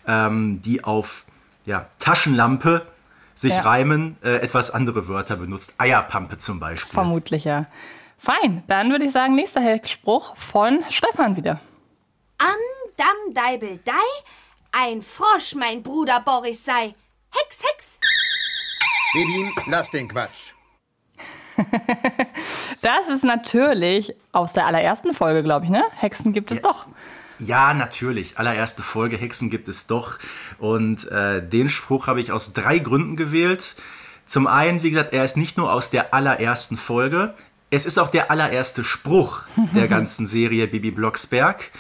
ähm, 0.09 0.63
die 0.63 0.83
auf 0.83 1.27
ja, 1.67 1.87
Taschenlampe 1.99 2.87
sich 3.35 3.53
ja. 3.53 3.61
reimen, 3.61 4.17
äh, 4.23 4.37
etwas 4.37 4.71
andere 4.71 5.09
Wörter 5.09 5.37
benutzt. 5.37 5.75
Eierpampe 5.79 6.39
zum 6.39 6.61
Beispiel. 6.61 6.93
Vermutlich, 6.93 7.45
ja. 7.45 7.67
Fein, 8.19 8.63
dann 8.69 8.91
würde 8.91 9.05
ich 9.05 9.13
sagen, 9.13 9.35
nächster 9.35 9.61
Hexspruch 9.61 10.37
von 10.37 10.83
Stefan 10.89 11.37
wieder. 11.37 11.61
Am 12.39 12.49
Damm 12.97 13.35
Deibel 13.35 13.81
Dei, 13.85 13.93
ein 14.73 15.03
Frosch 15.03 15.55
mein 15.55 15.83
Bruder 15.83 16.21
Boris 16.21 16.65
sei. 16.65 16.95
Hex, 17.31 17.63
Hex. 17.63 18.01
Baby, 19.13 19.53
lass 19.67 19.91
den 19.91 20.09
Quatsch. 20.09 20.55
das 22.83 23.09
ist 23.09 23.25
natürlich 23.25 24.15
aus 24.33 24.53
der 24.53 24.67
allerersten 24.67 25.13
Folge, 25.13 25.43
glaube 25.43 25.67
ich, 25.67 25.71
ne? 25.71 25.85
Hexen 25.97 26.33
gibt 26.33 26.51
es 26.51 26.59
ja. 26.59 26.65
doch. 26.65 26.87
Ja, 27.39 27.75
natürlich. 27.75 28.39
Allererste 28.39 28.83
Folge 28.83 29.17
Hexen 29.17 29.51
gibt 29.51 29.69
es 29.69 29.87
doch. 29.87 30.19
Und 30.59 31.11
äh, 31.11 31.47
den 31.47 31.69
Spruch 31.71 32.07
habe 32.07 32.21
ich 32.21 32.33
aus 32.33 32.53
drei 32.53 32.79
Gründen 32.79 33.17
gewählt. 33.17 33.77
Zum 34.27 34.47
einen, 34.47 34.83
wie 34.83 34.91
gesagt, 34.91 35.13
er 35.13 35.25
ist 35.25 35.37
nicht 35.37 35.57
nur 35.57 35.73
aus 35.73 35.91
der 35.91 36.15
allerersten 36.15 36.77
Folge, 36.77 37.35
es 37.71 37.87
ist 37.87 37.99
auch 37.99 38.11
der 38.11 38.31
allererste 38.31 38.85
Spruch 38.85 39.43
der 39.75 39.89
ganzen 39.89 40.27
Serie 40.27 40.69
Bibi 40.69 40.93
Blocksberg. 40.93 41.71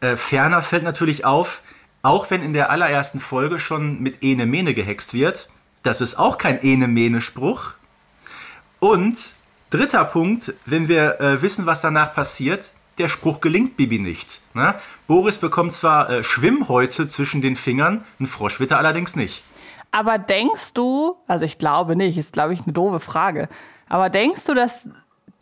Äh, 0.00 0.16
ferner 0.16 0.62
fällt 0.62 0.82
natürlich 0.82 1.24
auf, 1.24 1.62
auch 2.02 2.30
wenn 2.30 2.42
in 2.42 2.52
der 2.52 2.70
allerersten 2.70 3.20
Folge 3.20 3.58
schon 3.58 4.00
mit 4.00 4.22
Ene 4.22 4.46
Mene 4.46 4.74
gehext 4.74 5.14
wird, 5.14 5.48
das 5.82 6.00
ist 6.00 6.16
auch 6.16 6.38
kein 6.38 6.60
Ene 6.60 6.88
Mene 6.88 7.20
Spruch. 7.20 7.74
Und 8.80 9.34
dritter 9.70 10.04
Punkt, 10.04 10.54
wenn 10.66 10.88
wir 10.88 11.20
äh, 11.20 11.42
wissen, 11.42 11.66
was 11.66 11.80
danach 11.80 12.14
passiert, 12.14 12.72
der 12.98 13.08
Spruch 13.08 13.40
gelingt 13.40 13.76
Bibi 13.76 13.98
nicht. 13.98 14.42
Ne? 14.54 14.74
Boris 15.06 15.38
bekommt 15.38 15.72
zwar 15.72 16.10
äh, 16.10 16.24
Schwimmhäute 16.24 17.08
zwischen 17.08 17.40
den 17.40 17.56
Fingern, 17.56 18.04
ein 18.20 18.26
Frosch 18.26 18.60
wird 18.60 18.70
er 18.70 18.78
allerdings 18.78 19.16
nicht. 19.16 19.42
Aber 19.90 20.18
denkst 20.18 20.74
du, 20.74 21.16
also 21.26 21.44
ich 21.44 21.58
glaube 21.58 21.96
nicht, 21.96 22.18
ist 22.18 22.32
glaube 22.32 22.52
ich 22.52 22.62
eine 22.62 22.72
doofe 22.72 23.00
Frage, 23.00 23.48
aber 23.88 24.10
denkst 24.10 24.44
du, 24.44 24.54
dass 24.54 24.88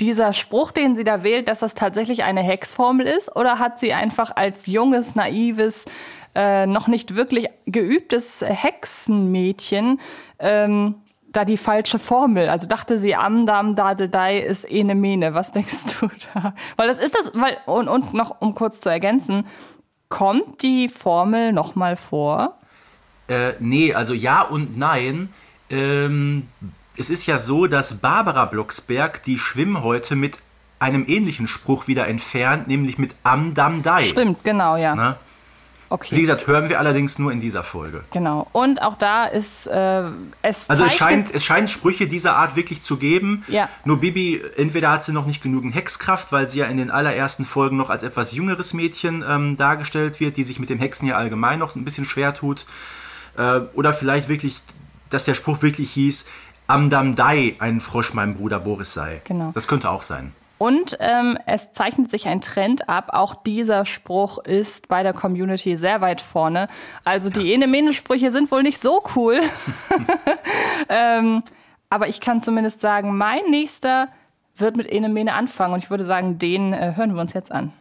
dieser 0.00 0.32
Spruch, 0.32 0.72
den 0.72 0.94
sie 0.94 1.04
da 1.04 1.22
wählt, 1.22 1.48
dass 1.48 1.60
das 1.60 1.74
tatsächlich 1.74 2.24
eine 2.24 2.42
Hexformel 2.42 3.06
ist? 3.06 3.34
Oder 3.34 3.58
hat 3.58 3.78
sie 3.78 3.92
einfach 3.92 4.34
als 4.36 4.66
junges, 4.66 5.14
naives, 5.14 5.86
äh, 6.34 6.66
noch 6.66 6.86
nicht 6.86 7.16
wirklich 7.16 7.48
geübtes 7.64 8.44
Hexenmädchen 8.46 10.00
ähm, 10.38 10.96
da 11.36 11.44
die 11.44 11.56
falsche 11.56 11.98
Formel? 11.98 12.48
Also 12.48 12.66
dachte 12.66 12.98
sie, 12.98 13.14
Amdam 13.14 13.76
Dadeldei 13.76 14.38
ist 14.38 14.64
Ene 14.64 14.94
Mene. 14.94 15.34
Was 15.34 15.52
denkst 15.52 15.98
du 16.00 16.08
da? 16.34 16.54
Weil 16.76 16.88
das 16.88 16.98
ist 16.98 17.14
das, 17.14 17.32
weil, 17.34 17.56
und, 17.66 17.88
und 17.88 18.14
noch, 18.14 18.40
um 18.40 18.54
kurz 18.54 18.80
zu 18.80 18.88
ergänzen, 18.88 19.46
kommt 20.08 20.62
die 20.62 20.88
Formel 20.88 21.52
nochmal 21.52 21.96
vor? 21.96 22.58
Äh, 23.28 23.52
nee, 23.58 23.92
also 23.92 24.14
ja 24.14 24.42
und 24.42 24.78
nein. 24.78 25.30
Ähm, 25.68 26.48
es 26.96 27.10
ist 27.10 27.26
ja 27.26 27.38
so, 27.38 27.66
dass 27.66 27.98
Barbara 27.98 28.46
Blocksberg 28.46 29.22
die 29.24 29.38
Schwimmhäute 29.38 30.16
mit 30.16 30.38
einem 30.78 31.04
ähnlichen 31.06 31.48
Spruch 31.48 31.86
wieder 31.88 32.06
entfernt, 32.06 32.68
nämlich 32.68 32.98
mit 32.98 33.14
Am 33.22 33.54
Dam 33.54 33.82
Dai. 33.82 34.04
Stimmt, 34.04 34.44
genau, 34.44 34.76
ja. 34.76 34.94
Na? 34.94 35.18
Okay. 35.88 36.16
Wie 36.16 36.20
gesagt, 36.20 36.46
hören 36.46 36.68
wir 36.68 36.80
allerdings 36.80 37.18
nur 37.18 37.30
in 37.30 37.40
dieser 37.40 37.62
Folge. 37.62 38.04
Genau. 38.12 38.48
Und 38.52 38.82
auch 38.82 38.98
da 38.98 39.26
ist 39.26 39.66
äh, 39.68 40.02
es. 40.42 40.68
Also 40.68 40.84
es 40.84 40.94
scheint, 40.94 41.32
es 41.32 41.44
scheint 41.44 41.70
Sprüche 41.70 42.08
dieser 42.08 42.36
Art 42.36 42.56
wirklich 42.56 42.82
zu 42.82 42.96
geben. 42.96 43.44
Ja. 43.46 43.68
Nur 43.84 44.00
Bibi, 44.00 44.42
entweder 44.56 44.90
hat 44.90 45.04
sie 45.04 45.12
noch 45.12 45.26
nicht 45.26 45.42
genügend 45.42 45.74
Hexkraft, 45.74 46.32
weil 46.32 46.48
sie 46.48 46.58
ja 46.58 46.66
in 46.66 46.76
den 46.76 46.90
allerersten 46.90 47.44
Folgen 47.44 47.76
noch 47.76 47.90
als 47.90 48.02
etwas 48.02 48.32
jüngeres 48.32 48.74
Mädchen 48.74 49.24
ähm, 49.28 49.56
dargestellt 49.56 50.18
wird, 50.18 50.36
die 50.36 50.44
sich 50.44 50.58
mit 50.58 50.70
dem 50.70 50.78
Hexen 50.78 51.06
ja 51.06 51.16
allgemein 51.16 51.58
noch 51.60 51.74
ein 51.76 51.84
bisschen 51.84 52.04
schwer 52.04 52.34
tut. 52.34 52.66
Äh, 53.36 53.60
oder 53.74 53.92
vielleicht 53.92 54.28
wirklich, 54.28 54.60
dass 55.10 55.24
der 55.24 55.34
Spruch 55.34 55.62
wirklich 55.62 55.92
hieß, 55.92 56.26
Amdamdai 56.66 57.54
ein 57.60 57.80
Frosch 57.80 58.12
meinem 58.12 58.34
Bruder 58.34 58.58
Boris 58.58 58.92
sei. 58.92 59.20
Genau. 59.24 59.52
Das 59.54 59.68
könnte 59.68 59.88
auch 59.88 60.02
sein. 60.02 60.32
Und 60.58 60.96
ähm, 61.00 61.38
es 61.46 61.72
zeichnet 61.72 62.10
sich 62.10 62.28
ein 62.28 62.40
Trend 62.40 62.88
ab. 62.88 63.10
Auch 63.12 63.34
dieser 63.34 63.84
Spruch 63.84 64.38
ist 64.38 64.88
bei 64.88 65.02
der 65.02 65.12
Community 65.12 65.76
sehr 65.76 66.00
weit 66.00 66.20
vorne. 66.20 66.68
Also 67.04 67.28
die. 67.28 67.52
Ene-Mene-Sprüche 67.52 68.30
sind 68.30 68.50
wohl 68.50 68.62
nicht 68.62 68.78
so 68.78 69.02
cool. 69.14 69.40
ähm, 70.88 71.42
aber 71.90 72.08
ich 72.08 72.20
kann 72.20 72.40
zumindest 72.42 72.80
sagen, 72.80 73.16
mein 73.16 73.44
nächster 73.50 74.08
wird 74.56 74.76
mit 74.76 74.90
Ene-Mene 74.90 75.34
anfangen. 75.34 75.74
Und 75.74 75.84
ich 75.84 75.90
würde 75.90 76.04
sagen, 76.04 76.38
den 76.38 76.72
äh, 76.72 76.94
hören 76.96 77.14
wir 77.14 77.20
uns 77.20 77.34
jetzt 77.34 77.52
an. 77.52 77.72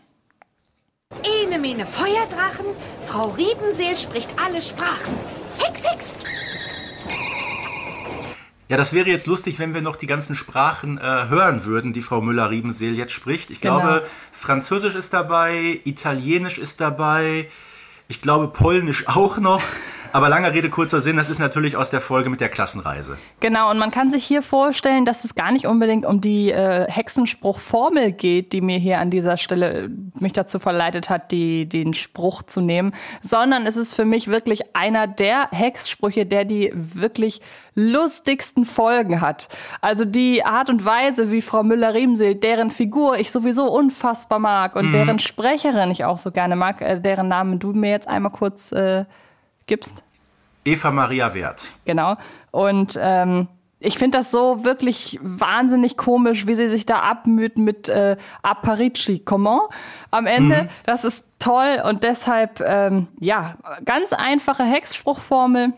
Ene-Mene 1.43 1.85
Feuerdrachen, 1.85 2.65
Frau 3.05 3.29
Riebenseel 3.29 3.95
spricht 3.95 4.31
alle 4.43 4.61
Sprachen. 4.61 5.13
Hex, 5.59 5.89
Hex! 5.89 6.17
Ja, 8.67 8.77
das 8.77 8.93
wäre 8.93 9.09
jetzt 9.09 9.27
lustig, 9.27 9.59
wenn 9.59 9.75
wir 9.75 9.81
noch 9.81 9.95
die 9.95 10.07
ganzen 10.07 10.35
Sprachen 10.35 10.97
äh, 10.97 11.01
hören 11.01 11.65
würden, 11.65 11.93
die 11.93 12.01
Frau 12.01 12.19
Müller-Riebenseel 12.21 12.95
jetzt 12.95 13.13
spricht. 13.13 13.51
Ich 13.51 13.61
genau. 13.61 13.79
glaube, 13.79 14.07
Französisch 14.31 14.95
ist 14.95 15.13
dabei, 15.13 15.81
Italienisch 15.83 16.57
ist 16.57 16.81
dabei, 16.81 17.47
ich 18.07 18.21
glaube 18.21 18.47
Polnisch 18.47 19.07
auch 19.07 19.37
noch. 19.37 19.61
Aber 20.15 20.29
langer 20.29 20.53
Rede, 20.53 20.69
kurzer 20.69 21.01
Sinn, 21.01 21.17
das 21.17 21.29
ist 21.29 21.39
natürlich 21.39 21.75
aus 21.75 21.89
der 21.89 21.99
Folge 21.99 22.29
mit 22.29 22.39
der 22.39 22.47
Klassenreise. 22.47 23.17
Genau, 23.41 23.69
und 23.69 23.77
man 23.77 23.91
kann 23.91 24.11
sich 24.11 24.23
hier 24.23 24.41
vorstellen, 24.41 25.03
dass 25.03 25.25
es 25.25 25.35
gar 25.35 25.51
nicht 25.51 25.67
unbedingt 25.67 26.05
um 26.05 26.21
die 26.21 26.51
äh, 26.51 26.89
Hexenspruchformel 26.89 28.13
geht, 28.13 28.53
die 28.53 28.61
mir 28.61 28.77
hier 28.77 28.99
an 28.99 29.09
dieser 29.09 29.35
Stelle 29.35 29.87
äh, 29.87 29.89
mich 30.17 30.31
dazu 30.31 30.57
verleitet 30.57 31.09
hat, 31.09 31.33
die, 31.33 31.67
den 31.67 31.93
Spruch 31.93 32.43
zu 32.43 32.61
nehmen, 32.61 32.93
sondern 33.21 33.67
es 33.67 33.75
ist 33.75 33.93
für 33.93 34.05
mich 34.05 34.29
wirklich 34.29 34.73
einer 34.73 35.05
der 35.05 35.49
Hexsprüche, 35.51 36.25
der 36.25 36.45
die 36.45 36.71
wirklich 36.73 37.41
lustigsten 37.73 38.63
Folgen 38.63 39.19
hat. 39.19 39.49
Also 39.81 40.05
die 40.05 40.45
Art 40.45 40.69
und 40.69 40.85
Weise, 40.85 41.29
wie 41.29 41.41
Frau 41.41 41.61
Müller-Riemsel, 41.61 42.35
deren 42.35 42.71
Figur 42.71 43.17
ich 43.17 43.31
sowieso 43.31 43.69
unfassbar 43.69 44.39
mag 44.39 44.77
und 44.77 44.87
mhm. 44.87 44.93
deren 44.93 45.19
Sprecherin 45.19 45.91
ich 45.91 46.05
auch 46.05 46.17
so 46.17 46.31
gerne 46.31 46.55
mag, 46.55 46.81
äh, 46.81 47.01
deren 47.01 47.27
Namen 47.27 47.59
du 47.59 47.73
mir 47.73 47.89
jetzt 47.89 48.07
einmal 48.07 48.31
kurz 48.31 48.71
äh, 48.71 49.03
gibst. 49.67 50.03
Eva 50.63 50.91
Maria 50.91 51.33
Wert. 51.33 51.73
Genau. 51.85 52.15
Und 52.51 52.97
ähm, 52.99 53.47
ich 53.79 53.97
finde 53.97 54.17
das 54.17 54.31
so 54.31 54.63
wirklich 54.63 55.19
wahnsinnig 55.21 55.95
komisch, 55.95 56.47
wie 56.47 56.55
sie 56.55 56.69
sich 56.69 56.85
da 56.85 56.99
abmüht 57.01 57.57
mit 57.57 57.87
äh, 57.87 58.17
Aparici, 58.41 59.19
comment 59.19 59.61
am 60.11 60.25
Ende. 60.25 60.63
Mhm. 60.63 60.69
Das 60.85 61.05
ist 61.05 61.23
toll 61.39 61.81
und 61.87 62.03
deshalb, 62.03 62.61
ähm, 62.65 63.07
ja, 63.19 63.55
ganz 63.85 64.11
einfache 64.11 64.63
Hexspruchformel. 64.63 65.73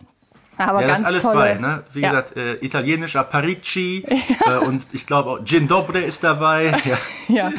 Aber 0.58 0.82
ja, 0.82 0.88
ganz 0.88 1.00
das 1.00 1.02
ist 1.02 1.06
alles 1.06 1.24
tolle, 1.24 1.36
bei, 1.36 1.54
ne? 1.56 1.84
Wie 1.94 2.02
ja. 2.02 2.10
gesagt, 2.10 2.36
äh, 2.36 2.54
italienisch 2.56 3.16
Aparici 3.16 4.06
ja. 4.46 4.56
äh, 4.56 4.66
und 4.66 4.88
ich 4.92 5.06
glaube 5.06 5.30
auch 5.30 5.44
Gin 5.44 5.68
Dobre 5.68 6.00
ist 6.00 6.24
dabei. 6.24 6.74
Ja. 6.88 6.98
ja. 7.28 7.54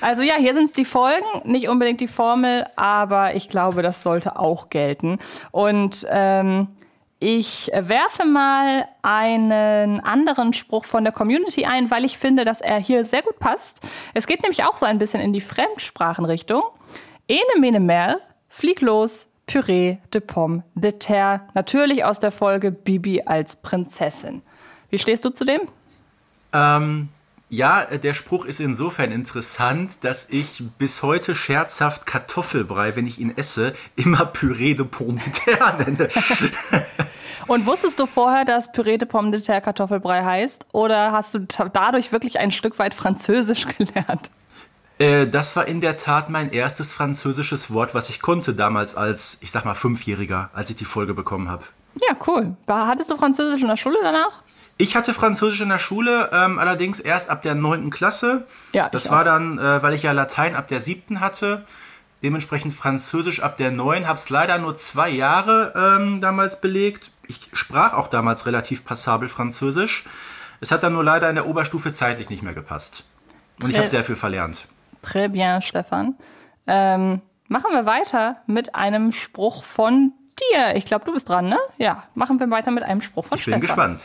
Also 0.00 0.22
ja, 0.22 0.34
hier 0.36 0.52
sind 0.52 0.64
es 0.64 0.72
die 0.72 0.84
Folgen, 0.84 1.24
nicht 1.44 1.68
unbedingt 1.68 2.00
die 2.00 2.08
Formel, 2.08 2.64
aber 2.76 3.34
ich 3.34 3.48
glaube, 3.48 3.80
das 3.82 4.02
sollte 4.02 4.38
auch 4.38 4.68
gelten. 4.68 5.18
Und 5.50 6.06
ähm, 6.10 6.68
ich 7.18 7.70
werfe 7.72 8.26
mal 8.26 8.86
einen 9.00 10.00
anderen 10.00 10.52
Spruch 10.52 10.84
von 10.84 11.04
der 11.04 11.12
Community 11.12 11.64
ein, 11.64 11.90
weil 11.90 12.04
ich 12.04 12.18
finde, 12.18 12.44
dass 12.44 12.60
er 12.60 12.76
hier 12.78 13.06
sehr 13.06 13.22
gut 13.22 13.38
passt. 13.38 13.80
Es 14.12 14.26
geht 14.26 14.42
nämlich 14.42 14.64
auch 14.64 14.76
so 14.76 14.84
ein 14.84 14.98
bisschen 14.98 15.22
in 15.22 15.32
die 15.32 15.40
Fremdsprachenrichtung. 15.40 16.62
Ene 17.26 17.60
mene 17.60 17.80
mer, 17.80 18.20
flieg 18.48 18.82
los, 18.82 19.30
Püree 19.46 19.98
de 20.12 20.20
Pomme 20.20 20.62
de 20.74 20.92
Terre. 20.92 21.42
Natürlich 21.54 22.04
aus 22.04 22.20
der 22.20 22.32
Folge 22.32 22.70
Bibi 22.70 23.22
als 23.26 23.56
Prinzessin. 23.56 24.42
Wie 24.90 24.98
stehst 24.98 25.24
du 25.24 25.30
zu 25.30 25.44
dem? 25.44 25.60
Ähm, 26.52 27.08
Ja, 27.50 27.82
äh, 27.82 27.98
der 27.98 28.14
Spruch 28.14 28.46
ist 28.46 28.58
insofern 28.58 29.12
interessant, 29.12 30.02
dass 30.02 30.30
ich 30.30 30.62
bis 30.78 31.02
heute 31.02 31.34
scherzhaft 31.34 32.06
Kartoffelbrei, 32.06 32.96
wenn 32.96 33.06
ich 33.06 33.18
ihn 33.20 33.32
esse, 33.36 33.74
immer 33.96 34.26
Püree 34.26 34.74
de 34.74 34.86
Pomme 34.86 35.18
de 35.18 35.32
terre 35.32 35.84
nenne. 35.84 36.08
Und 37.46 37.66
wusstest 37.66 38.00
du 38.00 38.06
vorher, 38.06 38.44
dass 38.44 38.72
Püree 38.72 38.96
de 38.96 39.06
Pomme 39.06 39.30
de 39.30 39.40
terre 39.40 39.60
Kartoffelbrei 39.60 40.24
heißt? 40.24 40.66
Oder 40.72 41.12
hast 41.12 41.34
du 41.34 41.40
dadurch 41.40 42.10
wirklich 42.10 42.38
ein 42.38 42.50
Stück 42.50 42.78
weit 42.78 42.94
Französisch 42.94 43.66
gelernt? 43.78 44.30
Äh, 44.98 45.26
das 45.26 45.56
war 45.56 45.66
in 45.66 45.80
der 45.80 45.96
Tat 45.96 46.30
mein 46.30 46.52
erstes 46.52 46.92
französisches 46.92 47.72
Wort, 47.72 47.94
was 47.94 48.10
ich 48.10 48.22
konnte 48.22 48.54
damals 48.54 48.96
als, 48.96 49.38
ich 49.42 49.50
sag 49.50 49.64
mal, 49.64 49.74
Fünfjähriger, 49.74 50.50
als 50.52 50.70
ich 50.70 50.76
die 50.76 50.84
Folge 50.84 51.14
bekommen 51.14 51.50
habe. 51.50 51.64
Ja, 51.96 52.16
cool. 52.26 52.56
Hattest 52.66 53.10
du 53.10 53.16
Französisch 53.16 53.62
in 53.62 53.68
der 53.68 53.76
Schule 53.76 53.98
danach? 54.02 54.42
Ich 54.76 54.96
hatte 54.96 55.14
Französisch 55.14 55.60
in 55.60 55.68
der 55.68 55.78
Schule, 55.78 56.30
ähm, 56.32 56.58
allerdings 56.58 56.98
erst 56.98 57.30
ab 57.30 57.42
der 57.42 57.54
9. 57.54 57.90
Klasse. 57.90 58.46
Ja, 58.72 58.88
das 58.88 59.10
war 59.10 59.20
auch. 59.20 59.24
dann, 59.24 59.58
äh, 59.58 59.82
weil 59.82 59.94
ich 59.94 60.02
ja 60.02 60.12
Latein 60.12 60.56
ab 60.56 60.66
der 60.66 60.80
7. 60.80 61.20
hatte. 61.20 61.64
Dementsprechend 62.24 62.72
Französisch 62.72 63.40
ab 63.40 63.56
der 63.56 63.70
9. 63.70 64.08
Hab's 64.08 64.30
leider 64.30 64.58
nur 64.58 64.74
zwei 64.74 65.10
Jahre 65.10 65.98
ähm, 66.00 66.20
damals 66.20 66.60
belegt. 66.60 67.12
Ich 67.28 67.50
sprach 67.52 67.92
auch 67.92 68.08
damals 68.08 68.46
relativ 68.46 68.84
passabel 68.84 69.28
Französisch. 69.28 70.04
Es 70.60 70.72
hat 70.72 70.82
dann 70.82 70.94
nur 70.94 71.04
leider 71.04 71.28
in 71.28 71.34
der 71.34 71.46
Oberstufe 71.46 71.92
zeitlich 71.92 72.30
nicht 72.30 72.42
mehr 72.42 72.54
gepasst. 72.54 73.04
Und 73.62 73.70
ich 73.70 73.76
habe 73.76 73.86
sehr 73.86 74.02
viel 74.02 74.16
verlernt. 74.16 74.66
Très 75.04 75.28
bien, 75.28 75.60
Stefan. 75.62 76.16
Ähm, 76.66 77.20
machen 77.48 77.72
wir 77.72 77.84
weiter 77.86 78.38
mit 78.46 78.74
einem 78.74 79.12
Spruch 79.12 79.62
von 79.62 80.12
dir. 80.40 80.74
Ich 80.76 80.86
glaube, 80.86 81.04
du 81.04 81.12
bist 81.12 81.28
dran, 81.28 81.48
ne? 81.48 81.58
Ja, 81.78 82.04
machen 82.14 82.40
wir 82.40 82.50
weiter 82.50 82.70
mit 82.70 82.82
einem 82.84 83.00
Spruch 83.02 83.26
von 83.26 83.36
Ich 83.38 83.44
bin 83.44 83.54
Stefan. 83.54 83.60
gespannt. 83.60 84.02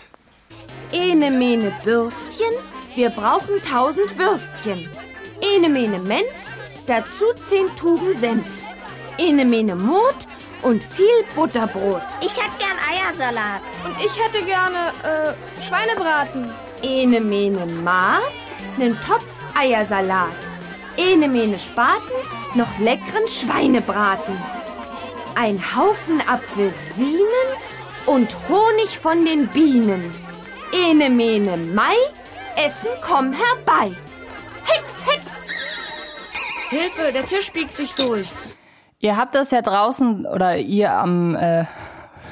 Ene 0.91 1.31
mene 1.31 1.71
Bürstchen, 1.83 2.51
wir 2.95 3.09
brauchen 3.11 3.61
tausend 3.61 4.17
Würstchen. 4.17 4.89
Ene 5.55 5.69
mene 5.69 5.99
Menf, 5.99 6.55
dazu 6.87 7.25
zehn 7.45 7.67
Tuben 7.75 8.11
Senf. 8.13 8.47
Ene 9.17 9.45
mene 9.45 9.75
Mut 9.75 10.27
und 10.63 10.83
viel 10.83 11.05
Butterbrot. 11.35 12.01
Ich 12.21 12.37
hätte 12.37 12.57
gern 12.57 12.77
Eiersalat. 12.91 13.61
Und 13.85 13.95
ich 14.03 14.21
hätte 14.21 14.43
gerne 14.45 14.91
äh, 15.03 15.61
Schweinebraten. 15.61 16.49
Ene 16.81 17.21
mene 17.21 17.65
Maat, 17.65 18.21
nen 18.77 18.99
Topf 19.01 19.33
Eiersalat. 19.57 20.48
Ene 20.99 21.29
mene 21.29 21.57
Spaten, 21.57 22.11
noch 22.55 22.77
leckeren 22.77 23.25
Schweinebraten. 23.25 24.37
Ein 25.33 25.57
Haufen 25.73 26.21
Apfelsinen 26.27 27.23
und 28.05 28.35
Honig 28.49 28.99
von 28.99 29.23
den 29.23 29.47
Bienen. 29.47 30.13
Ene 30.73 31.09
mene 31.09 31.55
Mai, 31.55 31.95
Essen 32.57 32.89
komm 33.01 33.31
herbei. 33.31 33.95
Hex, 34.65 35.05
Hex! 35.07 35.47
Hilfe, 36.69 37.13
der 37.13 37.25
Tisch 37.25 37.49
biegt 37.53 37.75
sich 37.75 37.95
durch. 37.95 38.27
Ihr 38.99 39.15
habt 39.15 39.35
das 39.35 39.51
ja 39.51 39.61
draußen 39.61 40.25
oder 40.25 40.57
ihr 40.57 40.91
am 40.91 41.33
äh, 41.33 41.63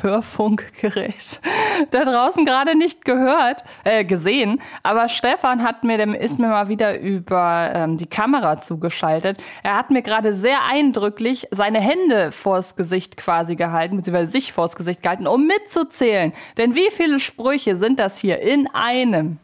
Hörfunkgerät 0.01 1.41
da 1.91 2.03
draußen 2.03 2.45
gerade 2.45 2.77
nicht 2.77 3.05
gehört, 3.05 3.63
äh, 3.83 4.03
gesehen. 4.03 4.61
Aber 4.83 5.09
Stefan 5.09 5.63
hat 5.63 5.83
mir, 5.83 5.97
ist 6.19 6.39
mir 6.39 6.47
mal 6.47 6.69
wieder 6.69 6.99
über 6.99 7.71
ähm, 7.73 7.97
die 7.97 8.07
Kamera 8.07 8.59
zugeschaltet. 8.59 9.37
Er 9.63 9.75
hat 9.75 9.89
mir 9.89 10.01
gerade 10.01 10.33
sehr 10.33 10.59
eindrücklich 10.69 11.47
seine 11.51 11.79
Hände 11.79 12.31
vors 12.31 12.75
Gesicht 12.75 13.17
quasi 13.17 13.55
gehalten, 13.55 13.97
beziehungsweise 13.97 14.31
sich 14.31 14.53
vors 14.53 14.75
Gesicht 14.75 15.03
gehalten, 15.03 15.27
um 15.27 15.47
mitzuzählen. 15.47 16.33
Denn 16.57 16.75
wie 16.75 16.89
viele 16.91 17.19
Sprüche 17.19 17.75
sind 17.75 17.99
das 17.99 18.17
hier 18.17 18.41
in 18.41 18.67
einem? 18.73 19.37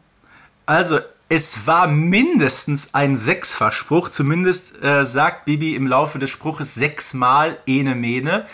Also, 0.66 1.00
es 1.28 1.66
war 1.66 1.86
mindestens 1.86 2.94
ein 2.94 3.16
Sechsfachspruch. 3.16 4.08
Zumindest 4.08 4.82
äh, 4.82 5.04
sagt 5.04 5.46
Bibi 5.46 5.74
im 5.74 5.86
Laufe 5.86 6.18
des 6.18 6.30
Spruches 6.30 6.74
sechsmal 6.74 7.58
ene 7.66 7.94
mene. 7.94 8.46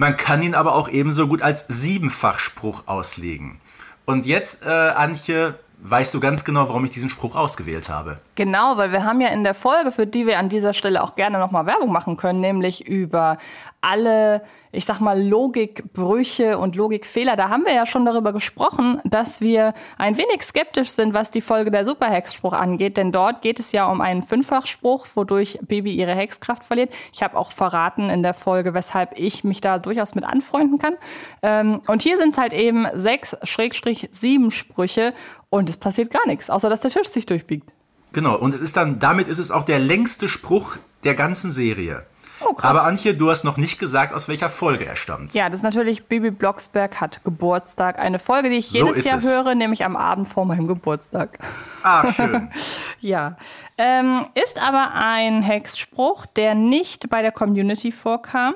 Man 0.00 0.16
kann 0.16 0.40
ihn 0.40 0.54
aber 0.54 0.76
auch 0.76 0.88
ebenso 0.88 1.28
gut 1.28 1.42
als 1.42 1.66
Siebenfachspruch 1.68 2.84
auslegen. 2.86 3.60
Und 4.06 4.24
jetzt, 4.24 4.62
äh, 4.62 4.66
Antje, 4.66 5.58
weißt 5.80 6.14
du 6.14 6.20
ganz 6.20 6.46
genau, 6.46 6.68
warum 6.68 6.86
ich 6.86 6.90
diesen 6.90 7.10
Spruch 7.10 7.36
ausgewählt 7.36 7.90
habe. 7.90 8.18
Genau, 8.40 8.78
weil 8.78 8.90
wir 8.90 9.04
haben 9.04 9.20
ja 9.20 9.28
in 9.28 9.44
der 9.44 9.52
Folge, 9.52 9.92
für 9.92 10.06
die 10.06 10.26
wir 10.26 10.38
an 10.38 10.48
dieser 10.48 10.72
Stelle 10.72 11.02
auch 11.02 11.14
gerne 11.14 11.38
nochmal 11.38 11.66
Werbung 11.66 11.92
machen 11.92 12.16
können, 12.16 12.40
nämlich 12.40 12.88
über 12.88 13.36
alle, 13.82 14.40
ich 14.72 14.86
sag 14.86 14.98
mal, 14.98 15.22
Logikbrüche 15.22 16.56
und 16.56 16.74
Logikfehler. 16.74 17.36
Da 17.36 17.50
haben 17.50 17.66
wir 17.66 17.74
ja 17.74 17.84
schon 17.84 18.06
darüber 18.06 18.32
gesprochen, 18.32 18.98
dass 19.04 19.42
wir 19.42 19.74
ein 19.98 20.16
wenig 20.16 20.40
skeptisch 20.40 20.88
sind, 20.88 21.12
was 21.12 21.30
die 21.30 21.42
Folge 21.42 21.70
der 21.70 21.84
Superhexspruch 21.84 22.54
angeht, 22.54 22.96
denn 22.96 23.12
dort 23.12 23.42
geht 23.42 23.60
es 23.60 23.72
ja 23.72 23.84
um 23.84 24.00
einen 24.00 24.22
Fünffachspruch, 24.22 25.06
wodurch 25.14 25.58
Baby 25.60 25.92
ihre 25.92 26.14
Hexkraft 26.14 26.64
verliert. 26.64 26.94
Ich 27.12 27.22
habe 27.22 27.36
auch 27.36 27.52
verraten 27.52 28.08
in 28.08 28.22
der 28.22 28.32
Folge, 28.32 28.72
weshalb 28.72 29.18
ich 29.18 29.44
mich 29.44 29.60
da 29.60 29.78
durchaus 29.78 30.14
mit 30.14 30.24
anfreunden 30.24 30.78
kann. 30.78 30.94
Ähm, 31.42 31.82
und 31.88 32.00
hier 32.00 32.16
sind 32.16 32.30
es 32.30 32.38
halt 32.38 32.54
eben 32.54 32.86
sechs, 32.94 33.36
Schrägstrich, 33.42 34.08
sieben 34.12 34.50
Sprüche 34.50 35.12
und 35.50 35.68
es 35.68 35.76
passiert 35.76 36.10
gar 36.10 36.26
nichts, 36.26 36.48
außer 36.48 36.70
dass 36.70 36.80
der 36.80 36.90
Tisch 36.90 37.08
sich 37.08 37.26
durchbiegt. 37.26 37.70
Genau, 38.12 38.36
und 38.36 38.54
es 38.54 38.60
ist 38.60 38.76
dann, 38.76 38.98
damit 38.98 39.28
ist 39.28 39.38
es 39.38 39.50
auch 39.50 39.64
der 39.64 39.78
längste 39.78 40.28
Spruch 40.28 40.76
der 41.04 41.14
ganzen 41.14 41.50
Serie. 41.50 42.04
Oh, 42.42 42.54
krass. 42.54 42.70
Aber 42.70 42.84
Antje, 42.84 43.14
du 43.14 43.30
hast 43.30 43.44
noch 43.44 43.58
nicht 43.58 43.78
gesagt, 43.78 44.14
aus 44.14 44.28
welcher 44.28 44.48
Folge 44.48 44.86
er 44.86 44.96
stammt. 44.96 45.34
Ja, 45.34 45.48
das 45.50 45.60
ist 45.60 45.62
natürlich 45.62 46.06
Bibi 46.06 46.30
Blocksberg 46.30 47.00
hat 47.00 47.22
Geburtstag. 47.22 47.98
Eine 47.98 48.18
Folge, 48.18 48.48
die 48.48 48.56
ich 48.56 48.70
jedes 48.70 49.04
Jahr 49.04 49.18
es. 49.18 49.26
höre, 49.26 49.54
nämlich 49.54 49.84
am 49.84 49.94
Abend 49.94 50.28
vor 50.28 50.46
meinem 50.46 50.66
Geburtstag. 50.66 51.38
Ah, 51.82 52.10
schön. 52.12 52.50
Ja. 53.00 53.36
Ähm, 53.78 54.26
ist 54.34 54.60
aber 54.60 54.92
ein 54.92 55.40
Hexspruch, 55.42 56.26
der 56.26 56.54
nicht 56.54 57.08
bei 57.08 57.22
der 57.22 57.32
Community 57.32 57.92
vorkam. 57.92 58.54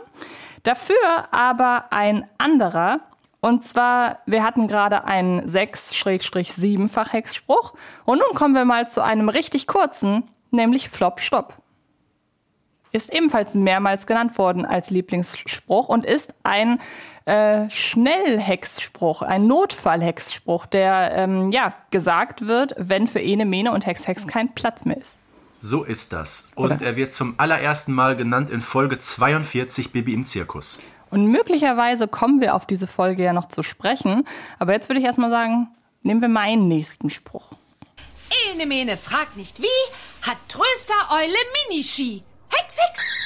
Dafür 0.65 0.97
aber 1.31 1.85
ein 1.91 2.27
anderer. 2.37 3.01
Und 3.45 3.63
zwar, 3.63 4.21
wir 4.25 4.43
hatten 4.43 4.69
gerade 4.69 5.05
einen 5.05 5.43
6-7-fach 5.47 7.13
Hexspruch. 7.13 7.75
Und 8.07 8.17
nun 8.21 8.35
kommen 8.35 8.55
wir 8.55 8.65
mal 8.65 8.89
zu 8.89 9.05
einem 9.05 9.29
richtig 9.29 9.67
kurzen, 9.67 10.31
nämlich 10.51 10.89
Flop 10.89 11.21
Stopp. 11.21 11.59
Ist 12.91 13.13
ebenfalls 13.13 13.55
mehrmals 13.55 14.07
genannt 14.07 14.39
worden 14.39 14.65
als 14.65 14.89
Lieblingsspruch 14.89 15.91
und 15.91 16.07
ist 16.07 16.33
ein 16.43 16.81
äh, 17.27 17.69
Schnellhexspruch, 17.69 19.21
ein 19.21 19.47
Notfallhexspruch, 19.47 20.65
der 20.65 21.13
ähm, 21.13 21.53
ja 21.53 21.75
gesagt 21.91 22.47
wird, 22.47 22.75
wenn 22.79 23.07
für 23.07 23.21
Ene, 23.21 23.45
Mene 23.45 23.73
und 23.73 23.85
Hex 23.85 24.09
Hex 24.09 24.27
kein 24.27 24.55
Platz 24.55 24.87
mehr 24.87 24.97
ist. 24.97 25.19
So 25.61 25.85
ist 25.85 26.15
das. 26.15 26.53
Und 26.55 26.73
Oder? 26.73 26.83
er 26.83 26.97
wird 26.97 27.13
zum 27.13 27.35
allerersten 27.37 27.93
Mal 27.93 28.17
genannt 28.17 28.51
in 28.51 28.63
Folge 28.63 28.99
42 28.99 29.93
Bibi 29.93 30.15
im 30.15 30.25
Zirkus. 30.25 30.81
Und 31.15 31.27
möglicherweise 31.27 32.09
kommen 32.09 32.41
wir 32.41 32.57
auf 32.57 32.67
diese 32.67 32.89
Folge 32.89 33.23
ja 33.23 33.33
noch 33.33 33.47
zu 33.47 33.63
sprechen. 33.63 34.27
Aber 34.59 34.73
jetzt 34.73 34.89
würde 34.89 34.99
ich 34.99 35.07
erstmal 35.07 35.31
sagen, 35.31 35.69
nehmen 36.03 36.21
wir 36.21 36.29
meinen 36.29 36.67
nächsten 36.67 37.09
Spruch. 37.09 37.53
Ene 38.51 38.67
Mene 38.67 38.97
fragt 38.97 39.37
nicht 39.37 39.63
wie, 39.63 39.93
hat 40.23 40.39
Tröster 40.49 41.13
Eule 41.13 41.37
Miniski. 41.71 42.25
Hex, 42.51 42.77
Hex. 42.81 43.24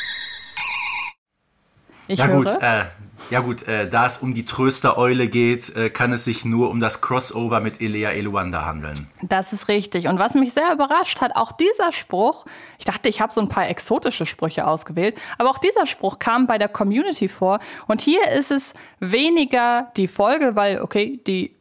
Ich 2.09 2.19
Ja 2.19 2.27
höre. 2.27 2.43
gut, 2.43 2.63
äh, 2.63 2.85
ja 3.31 3.41
gut, 3.41 3.69
äh, 3.69 3.89
da 3.89 4.07
es 4.07 4.19
um 4.19 4.35
die 4.35 4.45
Tröstereule 4.45 5.29
geht, 5.29 5.75
äh, 5.77 5.91
kann 5.91 6.13
es 6.13 6.25
sich 6.25 6.45
nur 6.45 6.71
um 6.71 6.81
das 6.81 7.03
Crossover 7.03 7.61
mit 7.61 7.81
Elea 7.81 8.11
Eluanda 8.11 8.65
handeln. 8.65 9.09
Das 9.23 9.53
ist 9.53 9.69
richtig. 9.69 10.09
Und 10.09 10.19
was 10.19 10.35
mich 10.35 10.53
sehr 10.55 10.73
überrascht 10.73 11.21
hat, 11.21 11.37
auch 11.37 11.53
dieser 11.53 11.93
Spruch, 11.93 12.47
ich 12.79 12.87
dachte, 12.87 13.09
ich 13.09 13.21
habe 13.21 13.33
so 13.33 13.41
ein 13.41 13.49
paar 13.49 13.69
exotische 13.69 14.25
Sprüche 14.25 14.67
ausgewählt, 14.67 15.21
aber 15.37 15.51
auch 15.51 15.59
dieser 15.59 15.87
Spruch 15.87 16.19
kam 16.19 16.47
bei 16.47 16.57
der 16.57 16.69
Community 16.69 17.29
vor. 17.29 17.61
Und 17.87 18.01
hier 18.01 18.27
ist 18.33 18.51
es 18.51 18.75
weniger 19.01 19.93
die 19.97 20.09
Folge, 20.09 20.57
weil, 20.57 20.81
okay, 20.81 21.21
die 21.27 21.55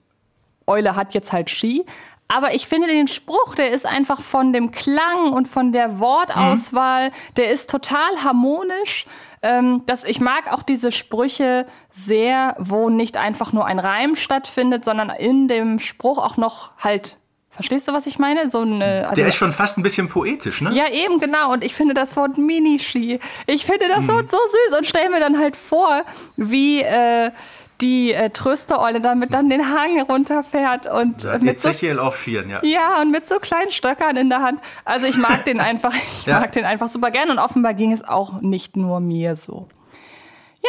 Eule 0.66 0.96
hat 0.96 1.14
jetzt 1.14 1.34
halt 1.34 1.50
Ski. 1.50 1.86
Aber 2.30 2.54
ich 2.54 2.68
finde 2.68 2.88
den 2.88 3.08
Spruch, 3.08 3.56
der 3.56 3.72
ist 3.72 3.86
einfach 3.86 4.22
von 4.22 4.52
dem 4.52 4.72
Klang 4.72 5.32
und 5.32 5.48
von 5.48 5.72
der 5.72 6.00
Wortauswahl, 6.00 7.12
der 7.38 7.52
ist 7.52 7.70
total 7.70 8.24
harmonisch. 8.24 9.06
Ähm, 9.42 9.84
das, 9.86 10.04
ich 10.04 10.20
mag 10.20 10.52
auch 10.52 10.64
diese 10.64 10.92
Sprüche 10.92 11.66
sehr, 11.92 12.56
wo 12.60 12.90
nicht 12.90 13.18
einfach 13.18 13.54
nur 13.54 13.66
ein 13.66 13.80
Reim 13.80 14.16
stattfindet, 14.16 14.84
sondern 14.84 15.10
in 15.12 15.48
dem 15.48 15.80
Spruch 15.80 16.18
auch 16.18 16.38
noch 16.38 16.72
halt, 16.80 17.18
verstehst 17.50 17.88
du, 17.88 17.94
was 17.94 18.08
ich 18.08 18.18
meine? 18.20 18.50
So 18.50 18.62
eine, 18.62 19.04
also 19.10 19.16
Der 19.16 19.28
ist 19.28 19.36
schon 19.36 19.52
fast 19.54 19.78
ein 19.78 19.84
bisschen 19.84 20.10
poetisch, 20.10 20.62
ne? 20.62 20.72
ja, 20.74 20.90
eben, 20.90 21.20
genau. 21.20 21.52
Und 21.54 21.64
ich 21.64 21.76
finde 21.76 21.94
das 21.94 22.16
Wort 22.16 22.38
Miniski. 22.38 23.20
Ich 23.46 23.66
finde 23.66 23.88
das 23.88 24.02
Mhm. 24.06 24.08
Wort 24.10 24.32
so 24.32 24.38
süß 24.70 24.78
und 24.80 24.86
stell 24.88 25.10
mir 25.10 25.20
dann 25.20 25.38
halt 25.40 25.56
vor, 25.56 26.02
wie 26.36 26.82
äh, 26.82 27.32
die 27.82 28.12
äh, 28.12 28.30
Tröstereule 28.32 29.02
damit 29.02 29.34
dann 29.34 29.50
den 29.50 29.70
Hang 29.70 30.02
runterfährt 30.02 30.88
und 30.88 31.24
Ja, 31.24 31.38
mit 31.38 31.60
so, 31.60 31.70
Ezechiel 31.70 32.00
auf 32.00 32.20
Schieren, 32.22 32.50
ja. 32.50 32.64
ja, 32.64 33.02
und 33.02 33.12
mit 33.12 33.28
so 33.28 33.38
kleinen 33.40 33.72
Stöckern 33.72 34.18
in 34.18 34.30
der 34.30 34.42
Hand. 34.42 34.62
Also 34.86 35.06
ich 35.08 35.18
mag 35.18 35.46
den 35.46 35.60
einfach, 35.60 35.94
ich 36.20 36.26
Ja. 36.26 36.40
mag 36.40 36.52
den 36.52 36.66
einfach 36.66 36.90
super 36.90 37.12
gern 37.12 37.30
und 37.30 37.40
offenbar 37.40 37.74
ging 37.74 37.92
es 37.94 38.04
auch 38.04 38.42
nicht 38.42 38.76
nur 38.78 39.00
mir 39.00 39.36
so. 39.36 39.68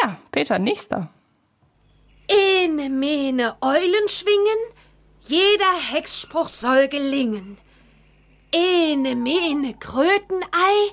Ja, 0.02 0.16
Peter, 0.32 0.58
nächster. 0.58 1.08
Ene, 2.28 2.90
mene, 2.90 3.56
Eulen 3.62 4.08
schwingen, 4.08 4.58
jeder 5.26 5.72
Hexspruch 5.92 6.48
soll 6.48 6.88
gelingen. 6.88 7.56
Ene 8.52 9.14
mene 9.16 9.74
Krötenei, 9.74 10.92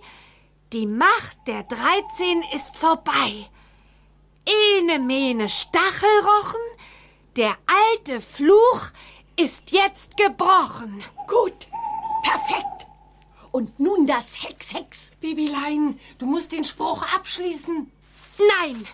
die 0.74 0.88
Macht 0.88 1.38
der 1.48 1.64
13 1.64 2.44
ist 2.54 2.78
vorbei. 2.78 3.48
Ene 4.46 5.00
mene 5.00 5.50
Stachelrochen, 5.50 6.62
der 7.36 7.58
alte 7.66 8.22
Fluch 8.22 8.92
ist 9.36 9.72
jetzt 9.72 10.18
gebrochen. 10.18 11.04
Gut, 11.28 11.68
perfekt. 12.24 12.88
Und 13.52 13.80
nun 13.80 14.06
das 14.06 14.44
Hex, 14.44 14.74
Hex. 14.74 15.12
Babylein, 15.20 16.00
du 16.20 16.26
musst 16.26 16.52
den 16.52 16.64
Spruch 16.64 17.02
abschließen. 17.14 17.92
Nein, 18.38 18.88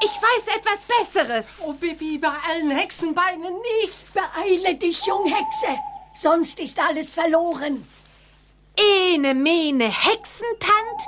ich 0.00 0.10
weiß 0.10 0.56
etwas 0.56 0.80
Besseres. 0.98 1.62
Oh, 1.64 1.72
Bibi, 1.72 2.18
bei 2.18 2.32
allen 2.48 2.70
Hexenbeinen 2.70 3.54
nicht. 3.80 4.12
Beeile 4.12 4.76
dich, 4.76 5.06
Junghexe, 5.06 5.78
sonst 6.12 6.58
ist 6.60 6.78
alles 6.78 7.14
verloren. 7.14 7.86
Ene 8.76 9.34
mene 9.34 9.88
Hexentant, 9.88 11.00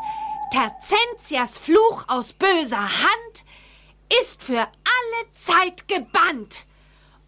Terzentias 0.52 1.58
Fluch 1.58 2.04
aus 2.06 2.32
böser 2.32 2.80
Hand, 2.80 3.44
ist 4.20 4.42
für 4.42 4.60
alle 4.60 5.32
Zeit 5.34 5.88
gebannt. 5.88 6.66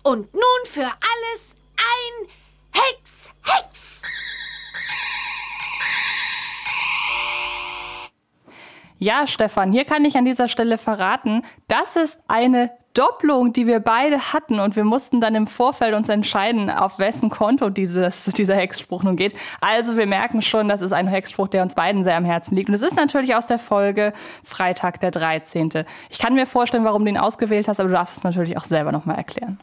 Und 0.03 0.33
nun 0.33 0.43
für 0.65 0.87
alles 0.87 1.57
ein 1.77 2.29
Hex, 2.73 3.33
Hex. 3.45 4.03
Ja, 8.99 9.27
Stefan, 9.27 9.71
hier 9.71 9.85
kann 9.85 10.05
ich 10.05 10.17
an 10.17 10.25
dieser 10.25 10.49
Stelle 10.49 10.77
verraten, 10.77 11.45
das 11.69 11.95
ist 11.95 12.19
eine 12.27 12.71
Doppelung, 12.99 13.53
die 13.53 13.69
wir 13.69 13.79
beide 13.79 14.33
hatten 14.33 14.59
und 14.59 14.75
wir 14.75 14.83
mussten 14.83 15.21
dann 15.21 15.37
im 15.37 15.47
Vorfeld 15.47 15.95
uns 15.95 16.09
entscheiden, 16.09 16.69
auf 16.69 16.99
wessen 16.99 17.31
Konto 17.31 17.71
dieses, 17.71 18.25
dieser 18.25 18.57
Hexspruch 18.57 19.05
nun 19.05 19.15
geht. 19.15 19.37
Also 19.61 19.97
wir 19.97 20.07
merken 20.07 20.43
schon, 20.43 20.69
das 20.69 20.81
ist 20.81 20.91
ein 20.91 21.07
Hexspruch, 21.07 21.47
der 21.47 21.63
uns 21.63 21.77
beiden 21.77 22.03
sehr 22.03 22.17
am 22.17 22.25
Herzen 22.25 22.57
liegt. 22.57 22.69
Und 22.69 22.75
es 22.75 22.83
ist 22.83 22.97
natürlich 22.97 23.37
aus 23.37 23.47
der 23.47 23.61
Folge 23.61 24.13
Freitag 24.43 25.01
der 25.01 25.13
13. 25.13 25.85
Ich 26.11 26.19
kann 26.19 26.35
mir 26.35 26.45
vorstellen, 26.45 26.85
warum 26.85 27.05
du 27.05 27.11
ihn 27.11 27.19
ausgewählt 27.19 27.69
hast, 27.69 27.79
aber 27.79 27.89
du 27.89 27.95
darfst 27.95 28.17
es 28.17 28.25
natürlich 28.25 28.57
auch 28.57 28.65
selber 28.65 28.91
nochmal 28.91 29.17
erklären. 29.17 29.61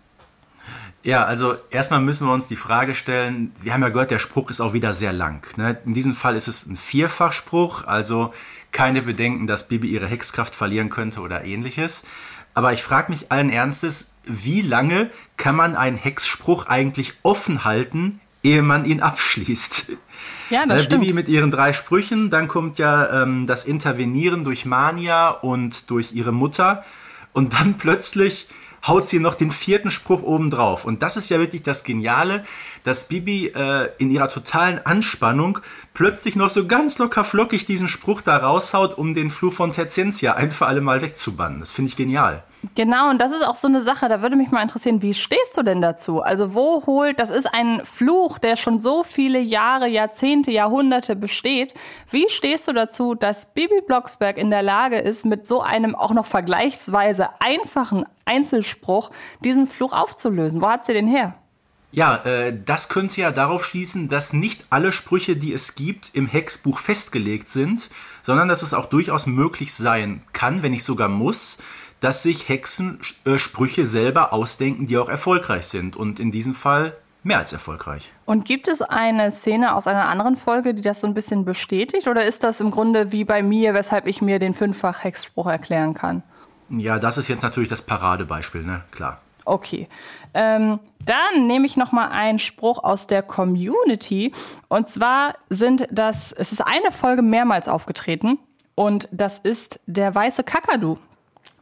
Ja, 1.03 1.25
also 1.25 1.55
erstmal 1.69 1.99
müssen 1.99 2.25
wir 2.25 2.33
uns 2.33 2.47
die 2.47 2.55
Frage 2.55 2.95
stellen, 2.95 3.51
wir 3.61 3.73
haben 3.73 3.81
ja 3.81 3.89
gehört, 3.89 4.11
der 4.11 4.19
Spruch 4.19 4.49
ist 4.49 4.61
auch 4.61 4.71
wieder 4.71 4.93
sehr 4.93 5.11
lang. 5.11 5.45
Ne? 5.57 5.77
In 5.85 5.93
diesem 5.93 6.15
Fall 6.15 6.37
ist 6.37 6.47
es 6.47 6.65
ein 6.65 6.77
Vierfachspruch, 6.77 7.85
also 7.85 8.33
keine 8.71 9.01
Bedenken, 9.01 9.45
dass 9.45 9.67
Bibi 9.67 9.87
ihre 9.87 10.07
Hexkraft 10.07 10.55
verlieren 10.55 10.89
könnte 10.89 11.21
oder 11.21 11.43
ähnliches. 11.43 12.07
Aber 12.55 12.73
ich 12.73 12.81
frage 12.81 13.11
mich 13.11 13.31
allen 13.31 13.51
Ernstes, 13.51 14.15
wie 14.23 14.61
lange 14.61 15.11
kann 15.37 15.55
man 15.55 15.75
einen 15.75 15.97
Hexspruch 15.97 16.65
eigentlich 16.65 17.13
offen 17.21 17.63
halten, 17.65 18.19
ehe 18.41 18.63
man 18.63 18.85
ihn 18.85 19.01
abschließt? 19.01 19.91
Ja, 20.51 20.63
das 20.67 20.81
Äh, 20.81 20.83
stimmt. 20.85 21.01
Bibi 21.01 21.13
mit 21.13 21.27
ihren 21.27 21.49
drei 21.49 21.73
Sprüchen, 21.73 22.29
dann 22.29 22.47
kommt 22.47 22.77
ja 22.77 23.23
ähm, 23.23 23.47
das 23.47 23.65
Intervenieren 23.65 24.43
durch 24.43 24.63
Mania 24.65 25.29
und 25.29 25.89
durch 25.89 26.11
ihre 26.13 26.31
Mutter 26.31 26.83
und 27.33 27.53
dann 27.53 27.73
plötzlich 27.79 28.47
haut 28.87 29.07
sie 29.07 29.17
noch 29.19 29.33
den 29.33 29.49
vierten 29.49 29.89
Spruch 29.89 30.21
oben 30.21 30.51
drauf. 30.51 30.85
Und 30.85 31.01
das 31.01 31.17
ist 31.17 31.29
ja 31.29 31.39
wirklich 31.39 31.63
das 31.63 31.83
Geniale, 31.83 32.45
dass 32.83 33.07
Bibi 33.07 33.47
äh, 33.47 33.89
in 33.97 34.11
ihrer 34.11 34.29
totalen 34.29 34.85
Anspannung 34.85 35.57
plötzlich 35.95 36.35
noch 36.35 36.51
so 36.51 36.67
ganz 36.67 36.99
locker 36.99 37.23
flockig 37.23 37.65
diesen 37.65 37.87
Spruch 37.87 38.21
da 38.21 38.37
raushaut, 38.37 38.97
um 38.97 39.15
den 39.15 39.31
Fluch 39.31 39.53
von 39.53 39.73
Terzentia 39.73 40.33
ein 40.33 40.51
für 40.51 40.67
alle 40.67 40.81
Mal 40.81 41.01
wegzubannen. 41.01 41.59
Das 41.59 41.71
finde 41.71 41.89
ich 41.89 41.97
genial. 41.97 42.43
Genau, 42.73 43.09
und 43.09 43.19
das 43.19 43.31
ist 43.31 43.45
auch 43.45 43.55
so 43.55 43.67
eine 43.67 43.81
Sache, 43.81 44.09
da 44.09 44.21
würde 44.21 44.35
mich 44.35 44.49
mal 44.49 44.61
interessieren, 44.61 45.01
wie 45.01 45.13
stehst 45.13 45.55
du 45.55 45.63
denn 45.63 45.81
dazu? 45.81 46.21
Also 46.21 46.53
wo 46.53 46.83
holt, 46.85 47.19
das 47.19 47.29
ist 47.29 47.45
ein 47.53 47.81
Fluch, 47.83 48.39
der 48.39 48.55
schon 48.55 48.79
so 48.79 49.03
viele 49.03 49.39
Jahre, 49.39 49.87
Jahrzehnte, 49.87 50.51
Jahrhunderte 50.51 51.15
besteht. 51.15 51.75
Wie 52.09 52.27
stehst 52.29 52.67
du 52.67 52.73
dazu, 52.73 53.13
dass 53.13 53.53
Bibi 53.53 53.81
Blocksberg 53.85 54.37
in 54.37 54.49
der 54.49 54.63
Lage 54.63 54.97
ist, 54.97 55.25
mit 55.25 55.45
so 55.45 55.61
einem 55.61 55.95
auch 55.95 56.11
noch 56.11 56.25
vergleichsweise 56.25 57.29
einfachen 57.39 58.05
Einzelspruch 58.25 59.11
diesen 59.41 59.67
Fluch 59.67 59.93
aufzulösen? 59.93 60.61
Wo 60.61 60.67
hat 60.67 60.85
sie 60.85 60.93
den 60.93 61.07
her? 61.07 61.35
Ja, 61.95 62.17
äh, 62.25 62.53
das 62.53 62.89
könnte 62.89 63.21
ja 63.21 63.31
darauf 63.31 63.63
schließen, 63.63 64.09
dass 64.09 64.33
nicht 64.33 64.65
alle 64.69 64.91
Sprüche, 64.91 65.37
die 65.37 65.53
es 65.53 65.75
gibt, 65.75 66.09
im 66.11 66.27
Hexbuch 66.27 66.79
festgelegt 66.79 67.47
sind, 67.47 67.89
sondern 68.21 68.49
dass 68.49 68.63
es 68.63 68.73
auch 68.73 68.87
durchaus 68.87 69.27
möglich 69.27 69.73
sein 69.73 70.21
kann, 70.33 70.61
wenn 70.61 70.71
nicht 70.71 70.83
sogar 70.83 71.07
muss, 71.07 71.63
dass 72.01 72.21
sich 72.21 72.49
Hexen 72.49 72.99
äh, 73.23 73.37
Sprüche 73.37 73.85
selber 73.85 74.33
ausdenken, 74.33 74.87
die 74.87 74.97
auch 74.97 75.07
erfolgreich 75.07 75.67
sind. 75.67 75.95
Und 75.95 76.19
in 76.19 76.33
diesem 76.33 76.53
Fall 76.53 76.97
mehr 77.23 77.37
als 77.37 77.53
erfolgreich. 77.53 78.11
Und 78.25 78.43
gibt 78.43 78.67
es 78.67 78.81
eine 78.81 79.31
Szene 79.31 79.73
aus 79.73 79.87
einer 79.87 80.09
anderen 80.09 80.35
Folge, 80.35 80.73
die 80.73 80.81
das 80.81 80.99
so 80.99 81.07
ein 81.07 81.13
bisschen 81.13 81.45
bestätigt? 81.45 82.09
Oder 82.09 82.25
ist 82.25 82.43
das 82.43 82.59
im 82.59 82.71
Grunde 82.71 83.13
wie 83.13 83.23
bei 83.23 83.41
mir, 83.41 83.73
weshalb 83.73 84.05
ich 84.05 84.21
mir 84.21 84.39
den 84.39 84.53
Fünffach-Hexspruch 84.53 85.47
erklären 85.47 85.93
kann? 85.93 86.23
Ja, 86.69 86.99
das 86.99 87.17
ist 87.17 87.29
jetzt 87.29 87.43
natürlich 87.43 87.69
das 87.69 87.83
Paradebeispiel, 87.83 88.63
ne? 88.63 88.83
Klar. 88.91 89.21
Okay. 89.45 89.87
Ähm, 90.35 90.79
dann 91.05 91.47
nehme 91.47 91.65
ich 91.65 91.77
noch 91.77 91.91
mal 91.91 92.09
einen 92.09 92.39
Spruch 92.39 92.83
aus 92.83 93.07
der 93.07 93.23
Community. 93.23 94.33
Und 94.67 94.89
zwar 94.89 95.35
sind 95.49 95.87
das, 95.91 96.31
es 96.31 96.51
ist 96.51 96.61
eine 96.61 96.91
Folge 96.91 97.21
mehrmals 97.21 97.67
aufgetreten. 97.67 98.37
Und 98.75 99.07
das 99.11 99.39
ist 99.39 99.79
der 99.85 100.13
weiße 100.13 100.43
Kakadu. 100.43 100.97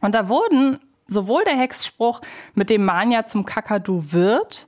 Und 0.00 0.14
da 0.14 0.28
wurden 0.28 0.80
sowohl 1.06 1.44
der 1.44 1.56
Hexspruch, 1.56 2.20
mit 2.54 2.70
dem 2.70 2.84
Manja 2.84 3.26
zum 3.26 3.44
Kakadu 3.44 4.12
wird, 4.12 4.66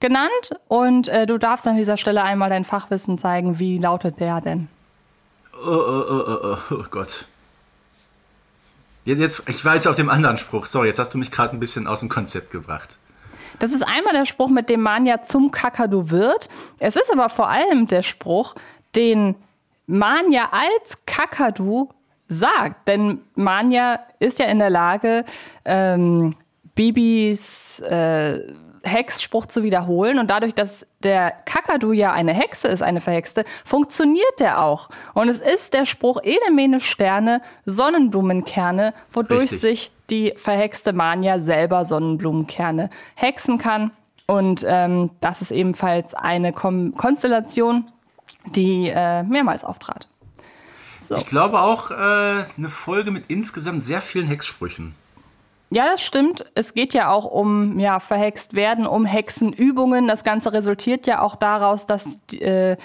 genannt. 0.00 0.58
Und 0.68 1.08
äh, 1.08 1.26
du 1.26 1.38
darfst 1.38 1.66
an 1.68 1.76
dieser 1.76 1.96
Stelle 1.96 2.22
einmal 2.22 2.50
dein 2.50 2.64
Fachwissen 2.64 3.18
zeigen. 3.18 3.58
Wie 3.58 3.78
lautet 3.78 4.18
der 4.18 4.40
denn? 4.40 4.68
Oh, 5.52 5.68
oh, 5.68 6.04
oh, 6.08 6.24
oh, 6.26 6.56
oh, 6.70 6.74
oh 6.74 6.84
Gott. 6.90 7.26
Jetzt, 9.04 9.42
ich 9.48 9.64
war 9.64 9.74
jetzt 9.74 9.86
auf 9.86 9.96
dem 9.96 10.08
anderen 10.08 10.38
Spruch. 10.38 10.64
Sorry, 10.64 10.88
jetzt 10.88 10.98
hast 10.98 11.12
du 11.12 11.18
mich 11.18 11.30
gerade 11.30 11.54
ein 11.54 11.60
bisschen 11.60 11.86
aus 11.86 12.00
dem 12.00 12.08
Konzept 12.08 12.50
gebracht. 12.50 12.96
Das 13.58 13.72
ist 13.72 13.82
einmal 13.82 14.12
der 14.12 14.24
Spruch, 14.24 14.48
mit 14.48 14.68
dem 14.68 14.80
Manja 14.80 15.22
zum 15.22 15.50
Kakadu 15.50 16.10
wird. 16.10 16.48
Es 16.78 16.96
ist 16.96 17.12
aber 17.12 17.28
vor 17.28 17.48
allem 17.48 17.86
der 17.86 18.02
Spruch, 18.02 18.54
den 18.96 19.36
Manja 19.86 20.50
als 20.50 21.04
Kakadu 21.06 21.90
sagt. 22.28 22.88
Denn 22.88 23.20
Manja 23.34 24.00
ist 24.18 24.38
ja 24.38 24.46
in 24.46 24.58
der 24.58 24.70
Lage, 24.70 25.24
ähm, 25.64 26.34
Bibis 26.74 27.80
äh, 27.80 28.40
Hexspruch 28.84 29.46
zu 29.46 29.62
wiederholen. 29.62 30.18
Und 30.18 30.30
dadurch, 30.30 30.54
dass 30.54 30.86
der 31.02 31.30
Kakadu 31.30 31.92
ja 31.92 32.12
eine 32.12 32.32
Hexe 32.32 32.68
ist, 32.68 32.82
eine 32.82 33.00
Verhexte, 33.00 33.44
funktioniert 33.64 34.40
der 34.40 34.62
auch. 34.62 34.88
Und 35.14 35.28
es 35.28 35.40
ist 35.40 35.74
der 35.74 35.86
Spruch 35.86 36.20
Edemene 36.22 36.80
Sterne, 36.80 37.42
Sonnenblumenkerne, 37.66 38.94
wodurch 39.12 39.52
Richtig. 39.52 39.60
sich 39.60 39.90
die 40.10 40.34
verhexte 40.36 40.92
Mania 40.92 41.40
selber 41.40 41.84
Sonnenblumenkerne 41.84 42.90
hexen 43.14 43.58
kann. 43.58 43.90
Und 44.26 44.64
ähm, 44.66 45.10
das 45.20 45.42
ist 45.42 45.50
ebenfalls 45.50 46.14
eine 46.14 46.52
Kom 46.52 46.94
Konstellation, 46.96 47.90
die 48.46 48.88
äh, 48.88 49.22
mehrmals 49.22 49.64
auftrat. 49.64 50.08
So. 50.98 51.16
Ich 51.16 51.26
glaube 51.26 51.60
auch 51.60 51.90
äh, 51.90 51.94
eine 51.94 52.68
Folge 52.68 53.10
mit 53.10 53.24
insgesamt 53.28 53.84
sehr 53.84 54.00
vielen 54.00 54.26
Hexsprüchen. 54.26 54.94
Ja, 55.74 55.86
das 55.90 56.02
stimmt. 56.02 56.44
Es 56.54 56.72
geht 56.72 56.94
ja 56.94 57.10
auch 57.10 57.24
um 57.24 57.80
ja, 57.80 57.98
verhext 57.98 58.54
werden, 58.54 58.86
um 58.86 59.04
Hexenübungen. 59.04 60.06
Das 60.06 60.22
Ganze 60.22 60.52
resultiert 60.52 61.06
ja 61.08 61.20
auch 61.20 61.34
daraus, 61.34 61.84
dass 61.86 62.20
äh, 62.32 62.76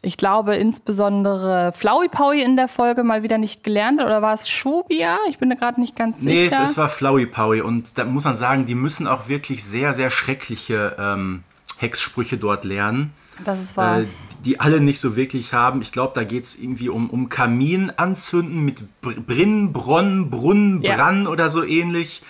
ich 0.00 0.16
glaube 0.16 0.54
insbesondere 0.54 1.72
Flowey 1.72 2.08
Powie 2.08 2.42
in 2.42 2.54
der 2.56 2.68
Folge 2.68 3.02
mal 3.02 3.24
wieder 3.24 3.38
nicht 3.38 3.64
gelernt 3.64 3.98
hat. 3.98 4.06
Oder 4.06 4.22
war 4.22 4.32
es 4.34 4.48
Shubia? 4.48 5.18
Ich 5.28 5.38
bin 5.38 5.48
mir 5.48 5.56
gerade 5.56 5.80
nicht 5.80 5.96
ganz 5.96 6.22
Nee, 6.22 6.44
sicher. 6.48 6.62
es, 6.62 6.70
es 6.70 6.78
war 6.78 6.88
Flowey 6.88 7.26
Powie 7.26 7.62
und 7.62 7.98
da 7.98 8.04
muss 8.04 8.22
man 8.22 8.36
sagen, 8.36 8.64
die 8.64 8.76
müssen 8.76 9.08
auch 9.08 9.28
wirklich 9.28 9.64
sehr, 9.64 9.92
sehr 9.92 10.10
schreckliche 10.10 10.94
ähm, 11.00 11.42
Hexsprüche 11.78 12.36
dort 12.38 12.64
lernen. 12.64 13.12
das 13.44 13.60
ist 13.62 13.76
wahr. 13.76 14.00
Äh, 14.00 14.06
die 14.44 14.60
alle 14.60 14.80
nicht 14.80 15.00
so 15.00 15.16
wirklich 15.16 15.52
haben. 15.52 15.82
Ich 15.82 15.90
glaube, 15.92 16.12
da 16.14 16.22
geht 16.22 16.44
es 16.44 16.58
irgendwie 16.60 16.88
um, 16.88 17.10
um 17.10 17.28
Kamin 17.28 17.90
anzünden 17.96 18.64
mit 18.64 19.00
Br 19.00 19.12
Brinn, 19.14 19.72
Bronn, 19.72 20.30
Brunnen, 20.30 20.82
Ja. 20.82 20.94
Brann 20.96 21.26
oder 21.26 21.48
so 21.48 21.64
ähnlich. 21.64 22.22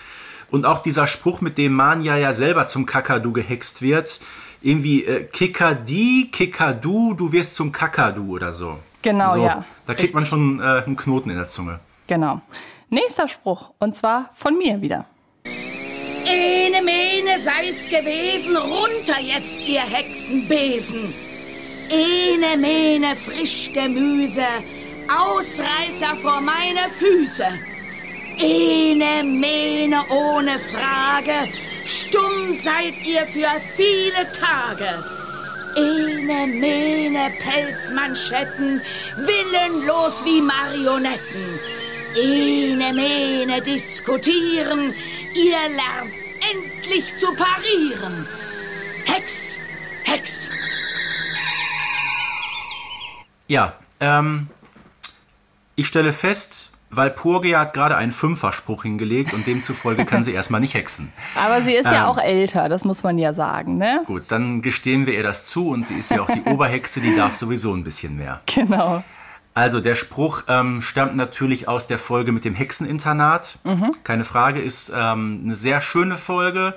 Und 0.50 0.64
auch 0.64 0.82
dieser 0.82 1.06
Spruch, 1.06 1.40
mit 1.40 1.58
dem 1.58 1.72
Manja 1.74 2.16
ja 2.16 2.32
selber 2.32 2.66
zum 2.66 2.86
Kakadu 2.86 3.32
gehext 3.32 3.82
wird. 3.82 4.20
Irgendwie 4.62 5.04
äh, 5.04 5.24
Kikadi, 5.24 6.30
Kikadu, 6.32 7.14
du 7.14 7.32
wirst 7.32 7.56
zum 7.56 7.72
Kakadu 7.72 8.30
oder 8.34 8.52
so. 8.52 8.78
Genau, 9.02 9.34
so, 9.34 9.44
ja. 9.44 9.64
Da 9.86 9.94
kriegt 9.94 10.14
man 10.14 10.24
schon 10.26 10.60
äh, 10.60 10.82
einen 10.86 10.96
Knoten 10.96 11.30
in 11.30 11.36
der 11.36 11.48
Zunge. 11.48 11.80
Genau. 12.06 12.40
Nächster 12.88 13.28
Spruch. 13.28 13.70
Und 13.78 13.94
zwar 13.94 14.30
von 14.34 14.56
mir 14.56 14.80
wieder. 14.80 15.04
Ene 16.28 16.82
Mene 16.82 17.40
sei's 17.40 17.88
gewesen, 17.88 18.56
runter 18.56 19.20
jetzt, 19.20 19.66
ihr 19.66 19.80
Hexenbesen. 19.80 21.14
Ene 21.90 22.56
Mene 22.56 23.14
frisch 23.14 23.70
Gemüse, 23.72 24.46
Ausreißer 25.08 26.16
vor 26.22 26.40
meine 26.40 26.90
Füße. 26.98 27.46
Ene 28.38 29.22
Mene 29.22 30.02
ohne 30.10 30.58
Frage, 30.58 31.48
stumm 31.86 32.58
seid 32.62 32.94
ihr 33.04 33.26
für 33.26 33.60
viele 33.76 34.26
Tage. 34.32 35.04
Ene, 35.76 36.46
mene 36.46 37.30
Pelzmanschetten, 37.38 38.80
willenlos 39.16 40.24
wie 40.24 40.40
Marionetten. 40.40 41.75
Ene, 42.18 42.92
mene 42.94 43.60
diskutieren, 43.60 44.94
ihr 45.34 45.58
lernt 45.74 46.12
endlich 46.50 47.14
zu 47.16 47.26
parieren. 47.34 48.26
Hex, 49.04 49.58
Hex. 50.04 50.50
Ja, 53.48 53.74
ähm, 54.00 54.48
ich 55.76 55.86
stelle 55.86 56.12
fest, 56.12 56.70
Walpurgia 56.90 57.60
hat 57.60 57.74
gerade 57.74 57.96
einen 57.96 58.12
Fünferspruch 58.12 58.84
hingelegt 58.84 59.34
und 59.34 59.46
demzufolge 59.46 60.04
kann 60.06 60.24
sie 60.24 60.32
erstmal 60.34 60.60
nicht 60.60 60.74
hexen. 60.74 61.12
Aber 61.34 61.62
sie 61.62 61.74
ist 61.74 61.84
ja 61.84 62.04
Ähm. 62.04 62.10
auch 62.10 62.18
älter, 62.18 62.68
das 62.70 62.84
muss 62.84 63.02
man 63.02 63.18
ja 63.18 63.34
sagen, 63.34 63.76
ne? 63.76 64.02
Gut, 64.06 64.24
dann 64.28 64.62
gestehen 64.62 65.04
wir 65.06 65.12
ihr 65.14 65.22
das 65.22 65.46
zu 65.46 65.68
und 65.68 65.86
sie 65.86 65.94
ist 65.96 66.10
ja 66.10 66.22
auch 66.22 66.30
die 66.30 66.42
Oberhexe, 66.50 67.00
die 67.00 67.14
darf 67.14 67.36
sowieso 67.36 67.74
ein 67.74 67.84
bisschen 67.84 68.16
mehr. 68.16 68.40
Genau. 68.46 69.04
Also 69.56 69.80
der 69.80 69.94
Spruch 69.94 70.42
ähm, 70.48 70.82
stammt 70.82 71.16
natürlich 71.16 71.66
aus 71.66 71.86
der 71.86 71.98
Folge 71.98 72.30
mit 72.30 72.44
dem 72.44 72.54
Hexeninternat. 72.54 73.58
Keine 74.04 74.24
Frage, 74.24 74.60
ist 74.60 74.92
ähm, 74.94 75.40
eine 75.44 75.54
sehr 75.54 75.80
schöne 75.80 76.18
Folge. 76.18 76.74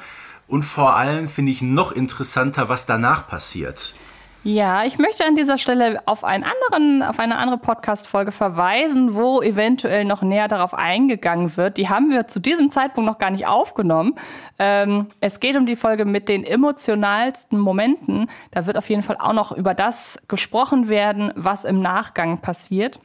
Und 0.48 0.63
vor 0.63 0.96
allem 0.96 1.28
finde 1.28 1.52
ich 1.52 1.62
noch 1.62 1.92
interessanter, 1.92 2.70
was 2.70 2.86
danach 2.86 3.28
passiert. 3.28 3.96
Ja, 4.43 4.86
ich 4.86 4.97
möchte 4.97 5.25
an 5.25 5.36
dieser 5.36 5.58
Stelle 5.58 6.02
auf, 6.06 6.23
einen 6.23 6.45
anderen, 6.45 7.04
auf 7.04 7.19
eine 7.19 7.38
andere 7.38 7.58
Podcast-Folge 7.58 8.32
verweisen, 8.32 9.13
wo 9.13 9.41
eventuell 9.41 10.06
noch 10.06 10.21
näher 10.21 10.47
darauf 10.47 10.73
eingegangen 10.73 11.58
wird. 11.58 11.78
Die 11.78 11.89
haben 11.89 12.10
wir 12.10 12.25
zu 12.28 12.39
diesem 12.39 12.69
Zeitpunkt 12.69 13.10
noch 13.10 13.17
gar 13.17 13.32
nicht 13.32 13.47
aufgenommen. 13.47 14.15
Ähm, 14.58 15.08
es 15.19 15.41
geht 15.41 15.58
um 15.58 15.65
die 15.65 15.75
Folge 15.75 16.06
mit 16.06 16.30
den 16.30 16.45
emotionalsten 16.45 17.60
Momenten. 17.60 18.30
Da 18.52 18.65
wird 18.65 18.78
auf 18.78 18.89
jeden 18.89 19.04
Fall 19.04 19.17
auch 19.19 19.34
noch 19.34 19.52
über 19.52 19.73
das 19.73 20.17
gesprochen 20.30 20.88
werden, 20.88 21.34
was 21.36 21.65
im 21.65 21.82
Nachgang 21.82 22.38
passiert. 22.38 23.02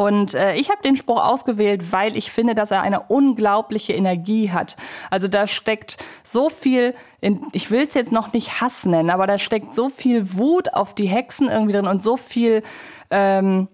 Und 0.00 0.32
äh, 0.32 0.54
ich 0.54 0.70
habe 0.70 0.80
den 0.82 0.96
Spruch 0.96 1.22
ausgewählt, 1.22 1.92
weil 1.92 2.16
ich 2.16 2.32
finde, 2.32 2.54
dass 2.54 2.70
er 2.70 2.80
eine 2.80 3.00
unglaubliche 3.00 3.92
Energie 3.92 4.50
hat. 4.50 4.76
Also 5.10 5.28
da 5.28 5.46
steckt 5.46 5.98
so 6.24 6.48
viel, 6.48 6.94
in, 7.20 7.42
ich 7.52 7.70
will 7.70 7.82
es 7.82 7.92
jetzt 7.92 8.10
noch 8.10 8.32
nicht 8.32 8.62
Hass 8.62 8.86
nennen, 8.86 9.10
aber 9.10 9.26
da 9.26 9.38
steckt 9.38 9.74
so 9.74 9.90
viel 9.90 10.38
Wut 10.38 10.72
auf 10.72 10.94
die 10.94 11.04
Hexen 11.04 11.50
irgendwie 11.50 11.74
drin 11.74 11.86
und 11.86 12.02
so 12.02 12.16
viel, 12.16 12.62
ähm, 13.10 13.68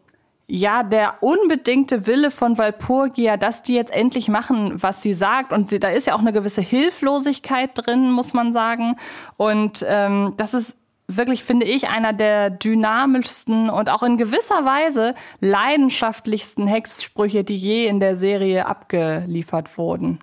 ja, 0.49 0.83
der 0.83 1.23
unbedingte 1.23 2.09
Wille 2.09 2.33
von 2.33 2.59
Walpurgia, 2.59 3.37
dass 3.37 3.63
die 3.63 3.75
jetzt 3.75 3.93
endlich 3.93 4.27
machen, 4.27 4.83
was 4.83 5.03
sie 5.03 5.15
sagt. 5.15 5.53
Und 5.53 5.71
sie, 5.71 5.79
da 5.79 5.91
ist 5.91 6.09
ja 6.09 6.17
auch 6.17 6.21
eine 6.21 6.33
gewisse 6.33 6.61
Hilflosigkeit 6.61 7.71
drin, 7.75 8.11
muss 8.11 8.35
man 8.35 8.53
sagen. 8.53 8.97
Und 9.37 9.87
ähm, 9.89 10.35
das 10.39 10.55
ist 10.55 10.77
wirklich, 11.09 11.45
finde 11.45 11.67
ich, 11.67 11.89
einer 11.89 12.13
der 12.13 12.51
dynamischsten 12.51 13.71
und 13.71 13.89
auch 13.91 14.03
in 14.03 14.17
gewisser 14.17 14.65
Weise 14.65 15.15
leidenschaftlichsten 15.41 16.67
Hexsprüche, 16.67 17.45
die 17.45 17.55
je 17.57 17.87
in 17.87 18.01
der 18.01 18.17
Serie 18.17 18.67
abgeliefert 18.67 19.77
wurden. 19.79 20.21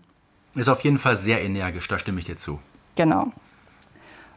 Ist 0.56 0.70
auf 0.70 0.82
jeden 0.84 0.98
Fall 0.98 1.18
sehr 1.18 1.42
energisch, 1.42 1.88
da 1.88 1.98
stimme 1.98 2.20
ich 2.20 2.26
dir 2.26 2.38
zu. 2.38 2.60
Genau. 2.96 3.32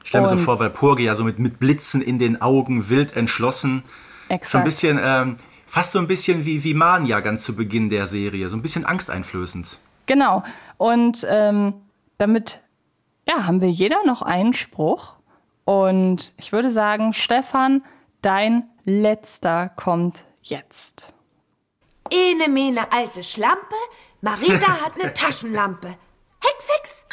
Ich 0.02 0.08
stelle 0.08 0.22
mir 0.22 0.28
so 0.28 0.34
Und- 0.36 0.42
vor, 0.42 0.60
Walpurgia 0.60 1.14
so 1.14 1.24
mit, 1.24 1.38
mit 1.38 1.58
Blitzen 1.58 2.00
in 2.00 2.18
den 2.18 2.40
Augen, 2.40 2.88
wild 2.88 3.16
entschlossen. 3.16 3.82
So 4.28 4.32
ein 4.32 4.36
Exakt. 4.36 4.64
bisschen, 4.64 5.00
ähm, 5.02 5.36
fast 5.66 5.92
so 5.92 5.98
ein 5.98 6.06
bisschen 6.06 6.44
wie, 6.44 6.62
wie 6.64 6.74
Mania 6.74 7.20
ganz 7.20 7.42
zu 7.42 7.56
Beginn 7.56 7.90
der 7.90 8.06
Serie. 8.06 8.48
So 8.48 8.56
ein 8.56 8.62
bisschen 8.62 8.84
angsteinflößend. 8.86 9.78
Genau. 10.06 10.44
Und 10.78 11.26
ähm, 11.28 11.74
damit 12.18 12.60
ja, 13.28 13.46
haben 13.46 13.60
wir 13.60 13.68
jeder 13.70 14.04
noch 14.06 14.22
einen 14.22 14.52
Spruch. 14.52 15.15
Und 15.66 16.32
ich 16.36 16.52
würde 16.52 16.70
sagen, 16.70 17.12
Stefan, 17.12 17.82
dein 18.22 18.70
letzter 18.84 19.68
kommt 19.68 20.24
jetzt. 20.40 21.12
Ene 22.08 22.48
mene 22.48 22.92
alte 22.92 23.24
Schlampe, 23.24 23.74
Marita 24.20 24.84
hat 24.84 24.96
ne 24.96 25.12
Taschenlampe. 25.14 25.88
Hex, 25.88 26.68
Hex. 26.72 27.06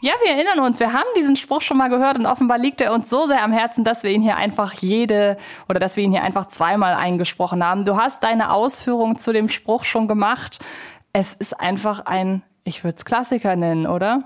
Ja, 0.00 0.14
wir 0.24 0.32
erinnern 0.32 0.58
uns, 0.58 0.80
wir 0.80 0.92
haben 0.92 1.06
diesen 1.16 1.36
Spruch 1.36 1.60
schon 1.60 1.76
mal 1.76 1.88
gehört 1.88 2.18
und 2.18 2.26
offenbar 2.26 2.58
liegt 2.58 2.80
er 2.80 2.92
uns 2.92 3.08
so 3.08 3.28
sehr 3.28 3.44
am 3.44 3.52
Herzen, 3.52 3.84
dass 3.84 4.02
wir 4.02 4.10
ihn 4.10 4.22
hier 4.22 4.36
einfach 4.36 4.72
jede 4.72 5.36
oder 5.68 5.78
dass 5.78 5.96
wir 5.96 6.02
ihn 6.02 6.10
hier 6.10 6.24
einfach 6.24 6.46
zweimal 6.46 6.94
eingesprochen 6.94 7.64
haben. 7.64 7.84
Du 7.84 7.96
hast 7.96 8.24
deine 8.24 8.50
Ausführung 8.50 9.18
zu 9.18 9.32
dem 9.32 9.48
Spruch 9.48 9.84
schon 9.84 10.08
gemacht. 10.08 10.58
Es 11.12 11.32
ist 11.34 11.60
einfach 11.60 12.00
ein, 12.06 12.42
ich 12.64 12.82
würde 12.82 12.96
es 12.96 13.04
Klassiker 13.04 13.54
nennen, 13.54 13.86
oder? 13.86 14.24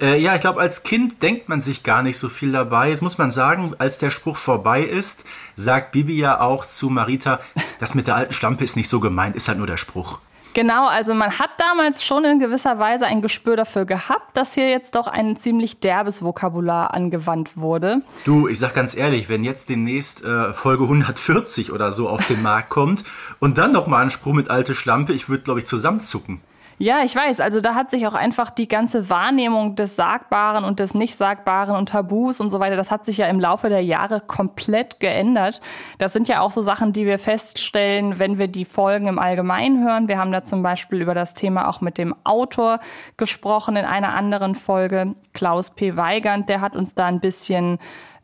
Äh, 0.00 0.20
ja, 0.20 0.34
ich 0.34 0.40
glaube, 0.40 0.60
als 0.60 0.82
Kind 0.82 1.22
denkt 1.22 1.48
man 1.48 1.60
sich 1.60 1.82
gar 1.82 2.02
nicht 2.02 2.18
so 2.18 2.28
viel 2.28 2.52
dabei. 2.52 2.90
Jetzt 2.90 3.02
muss 3.02 3.18
man 3.18 3.30
sagen, 3.30 3.74
als 3.78 3.98
der 3.98 4.10
Spruch 4.10 4.36
vorbei 4.36 4.82
ist, 4.82 5.24
sagt 5.56 5.92
Bibi 5.92 6.18
ja 6.18 6.40
auch 6.40 6.66
zu 6.66 6.90
Marita, 6.90 7.40
das 7.78 7.94
mit 7.94 8.06
der 8.06 8.16
alten 8.16 8.32
Schlampe 8.32 8.64
ist 8.64 8.76
nicht 8.76 8.88
so 8.88 9.00
gemeint, 9.00 9.36
ist 9.36 9.48
halt 9.48 9.58
nur 9.58 9.66
der 9.66 9.76
Spruch. 9.76 10.18
Genau, 10.54 10.86
also 10.86 11.14
man 11.14 11.38
hat 11.38 11.50
damals 11.56 12.04
schon 12.04 12.24
in 12.24 12.38
gewisser 12.38 12.78
Weise 12.78 13.06
ein 13.06 13.22
Gespür 13.22 13.56
dafür 13.56 13.86
gehabt, 13.86 14.36
dass 14.36 14.52
hier 14.52 14.68
jetzt 14.68 14.94
doch 14.94 15.06
ein 15.06 15.36
ziemlich 15.36 15.80
derbes 15.80 16.22
Vokabular 16.22 16.92
angewandt 16.92 17.56
wurde. 17.56 18.02
Du, 18.24 18.48
ich 18.48 18.58
sag 18.58 18.74
ganz 18.74 18.94
ehrlich, 18.94 19.30
wenn 19.30 19.44
jetzt 19.44 19.70
demnächst 19.70 20.22
äh, 20.24 20.52
Folge 20.52 20.84
140 20.84 21.72
oder 21.72 21.90
so 21.90 22.08
auf 22.08 22.26
den 22.26 22.42
Markt 22.42 22.68
kommt 22.68 23.04
und 23.40 23.56
dann 23.56 23.72
noch 23.72 23.86
mal 23.86 24.02
ein 24.02 24.10
Spruch 24.10 24.34
mit 24.34 24.50
alte 24.50 24.74
Schlampe, 24.74 25.14
ich 25.14 25.30
würde, 25.30 25.42
glaube 25.42 25.60
ich, 25.60 25.66
zusammenzucken. 25.66 26.42
Ja, 26.82 27.04
ich 27.04 27.14
weiß. 27.14 27.38
Also 27.38 27.60
da 27.60 27.76
hat 27.76 27.92
sich 27.92 28.08
auch 28.08 28.14
einfach 28.14 28.50
die 28.50 28.66
ganze 28.66 29.08
Wahrnehmung 29.08 29.76
des 29.76 29.94
Sagbaren 29.94 30.64
und 30.64 30.80
des 30.80 30.94
Nicht-Sagbaren 30.94 31.76
und 31.76 31.90
Tabus 31.90 32.40
und 32.40 32.50
so 32.50 32.58
weiter, 32.58 32.74
das 32.74 32.90
hat 32.90 33.06
sich 33.06 33.18
ja 33.18 33.26
im 33.28 33.38
Laufe 33.38 33.68
der 33.68 33.84
Jahre 33.84 34.20
komplett 34.20 34.98
geändert. 34.98 35.60
Das 35.98 36.12
sind 36.12 36.26
ja 36.26 36.40
auch 36.40 36.50
so 36.50 36.60
Sachen, 36.60 36.92
die 36.92 37.06
wir 37.06 37.20
feststellen, 37.20 38.18
wenn 38.18 38.36
wir 38.36 38.48
die 38.48 38.64
Folgen 38.64 39.06
im 39.06 39.20
Allgemeinen 39.20 39.84
hören. 39.84 40.08
Wir 40.08 40.18
haben 40.18 40.32
da 40.32 40.42
zum 40.42 40.64
Beispiel 40.64 41.00
über 41.00 41.14
das 41.14 41.34
Thema 41.34 41.68
auch 41.68 41.80
mit 41.82 41.98
dem 41.98 42.16
Autor 42.24 42.80
gesprochen 43.16 43.76
in 43.76 43.84
einer 43.84 44.16
anderen 44.16 44.56
Folge. 44.56 45.14
Klaus 45.34 45.70
P. 45.70 45.96
Weigand, 45.96 46.48
der 46.48 46.60
hat 46.60 46.74
uns 46.74 46.96
da 46.96 47.06
ein 47.06 47.20
bisschen, 47.20 47.78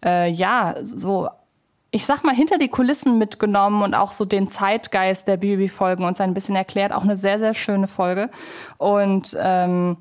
äh, 0.05 0.29
ja, 0.33 0.75
so 0.83 1.29
ich 1.91 2.05
sag 2.05 2.23
mal, 2.23 2.35
hinter 2.35 2.59
die 2.59 2.69
Kulissen 2.69 3.17
mitgenommen 3.19 3.83
und 3.83 3.95
auch 3.95 4.13
so 4.13 4.25
den 4.25 4.49
Zeitgeist 4.49 5.27
der 5.27 5.39
Bibi-Folgen 5.39 6.05
uns 6.05 6.21
ein 6.21 6.35
bisschen 6.35 6.55
erklärt. 6.57 6.93
Auch 6.93 7.03
eine 7.03 7.17
sehr, 7.17 7.39
sehr 7.39 7.55
schöne 7.55 7.87
Folge. 7.87 8.29
Und 8.77 9.37
ähm, 9.41 9.97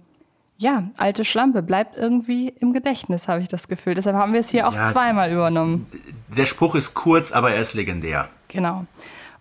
ja, 0.57 0.83
alte 0.97 1.23
Schlampe 1.23 1.61
bleibt 1.61 1.95
irgendwie 1.95 2.49
im 2.59 2.73
Gedächtnis, 2.73 3.27
habe 3.27 3.41
ich 3.41 3.47
das 3.47 3.67
Gefühl. 3.67 3.95
Deshalb 3.95 4.17
haben 4.17 4.33
wir 4.33 4.39
es 4.41 4.49
hier 4.49 4.67
auch 4.67 4.73
Ja. 4.75 4.89
zweimal 4.91 5.31
übernommen. 5.31 5.87
Der 6.35 6.45
Spruch 6.45 6.75
ist 6.75 6.93
kurz, 6.93 7.31
aber 7.31 7.51
er 7.53 7.61
ist 7.61 7.73
legendär. 7.73 8.27
Genau. 8.49 8.85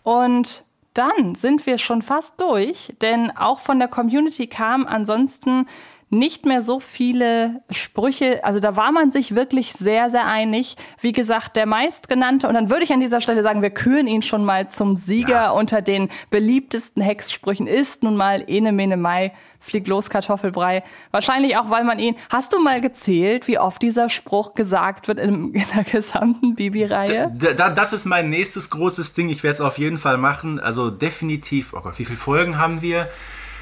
Und 0.05 0.65
dann 0.95 1.35
sind 1.35 1.67
wir 1.67 1.79
schon 1.79 2.01
fast 2.01 2.41
durch, 2.41 2.95
denn 3.03 3.31
auch 3.37 3.59
von 3.59 3.79
der 3.79 3.89
Community 3.89 4.47
kamen 4.47 4.87
ansonsten 4.87 5.67
nicht 6.09 6.47
mehr 6.47 6.63
so 6.63 6.79
viele 6.79 7.63
Sprüche. 7.71 8.45
Also 8.45 8.61
da 8.61 8.77
war 8.77 8.93
man 8.93 9.11
sich 9.11 9.35
wirklich 9.35 9.73
sehr, 9.73 10.09
sehr 10.09 10.27
einig. 10.27 10.77
Wie 11.01 11.13
gesagt, 11.13 11.57
der 11.57 11.67
meistgenannte, 11.67 12.47
und 12.47 12.55
dann 12.55 12.71
würde 12.71 12.85
ich 12.85 12.93
an 12.93 13.01
dieser 13.01 13.21
Stelle 13.21 13.43
sagen, 13.43 13.61
wir 13.61 13.71
küren 13.71 14.07
ihn 14.07 14.23
schon 14.23 14.45
mal 14.45 14.71
zum 14.71 14.97
Sieger 14.97 15.31
Ja. 15.31 15.51
unter 15.51 15.83
den 15.83 16.09
beliebtesten 16.31 17.03
Hexsprüchen, 17.03 17.67
ist 17.67 18.05
nun 18.05 18.15
mal 18.17 18.45
Ene 18.47 18.71
Mene 18.71 18.97
Mai, 18.97 19.33
flieg 19.59 19.89
los 19.89 20.09
Kartoffelbrei. 20.09 20.85
Wahrscheinlich 21.11 21.57
auch, 21.57 21.71
weil 21.71 21.83
man 21.83 21.99
ihn, 21.99 22.15
hast 22.31 22.53
du 22.53 22.61
mal 22.61 22.81
gezählt, 22.81 23.49
wie 23.49 23.59
oft 23.59 23.83
dieser 23.83 24.09
Spruch 24.09 24.55
gesagt 24.55 25.09
wird 25.09 25.19
in, 25.19 25.53
in 25.55 25.65
der 25.75 25.83
gesamten 25.83 26.55
Bibi-Reihe? 26.55 27.35
Da, 27.37 27.53
da, 27.53 27.71
das 27.71 27.93
ist 27.93 28.05
mein 28.05 28.31
nächstes 28.31 28.71
großes 28.71 29.15
Ding. 29.15 29.29
Ich 29.29 29.43
werde 29.43 29.55
es 29.55 29.61
auf 29.61 29.77
jeden 29.79 29.99
Fall 29.99 30.19
machen. 30.19 30.61
Also 30.61 30.91
definitiv. 30.91 31.73
Oh 31.75 31.81
Gott, 31.81 31.99
wie 31.99 32.05
viele 32.05 32.17
Folgen 32.19 32.59
haben 32.59 32.81
wir? 32.81 33.09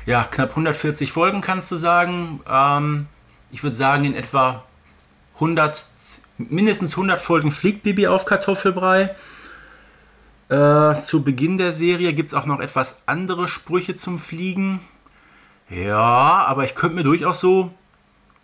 Ja, 0.06 0.24
knapp 0.24 0.50
140 0.50 1.12
Folgen 1.12 1.40
kannst 1.40 1.72
du 1.72 1.76
sagen. 1.76 2.40
Ähm, 2.48 3.06
ich 3.50 3.62
würde 3.62 3.76
sagen, 3.76 4.04
in 4.04 4.14
etwa 4.14 4.64
100, 5.34 5.86
mindestens 6.38 6.92
100 6.92 7.20
Folgen 7.20 7.52
fliegt 7.52 7.82
Bibi 7.82 8.06
auf 8.06 8.24
Kartoffelbrei. 8.26 9.14
Äh, 10.50 11.02
zu 11.02 11.22
Beginn 11.24 11.56
der 11.56 11.72
Serie 11.72 12.12
gibt 12.12 12.28
es 12.28 12.34
auch 12.34 12.44
noch 12.44 12.60
etwas 12.60 13.04
andere 13.06 13.48
Sprüche 13.48 13.96
zum 13.96 14.18
Fliegen. 14.18 14.80
Ja, 15.70 16.44
aber 16.46 16.64
ich 16.64 16.74
könnte 16.74 16.96
mir 16.96 17.04
durchaus 17.04 17.40
so 17.40 17.72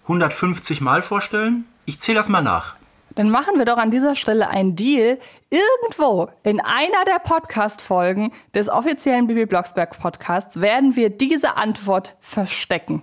150 0.04 0.80
Mal 0.80 1.02
vorstellen. 1.02 1.66
Ich 1.84 2.00
zähle 2.00 2.18
das 2.18 2.30
mal 2.30 2.42
nach. 2.42 2.76
Dann 3.20 3.28
machen 3.28 3.58
wir 3.58 3.66
doch 3.66 3.76
an 3.76 3.90
dieser 3.90 4.16
Stelle 4.16 4.48
einen 4.48 4.76
Deal. 4.76 5.18
Irgendwo 5.50 6.30
in 6.42 6.58
einer 6.58 7.04
der 7.04 7.18
Podcast-Folgen 7.22 8.32
des 8.54 8.70
offiziellen 8.70 9.26
Bibi 9.26 9.44
Blocksberg 9.44 9.98
Podcasts 9.98 10.62
werden 10.62 10.96
wir 10.96 11.10
diese 11.10 11.58
Antwort 11.58 12.16
verstecken. 12.20 13.02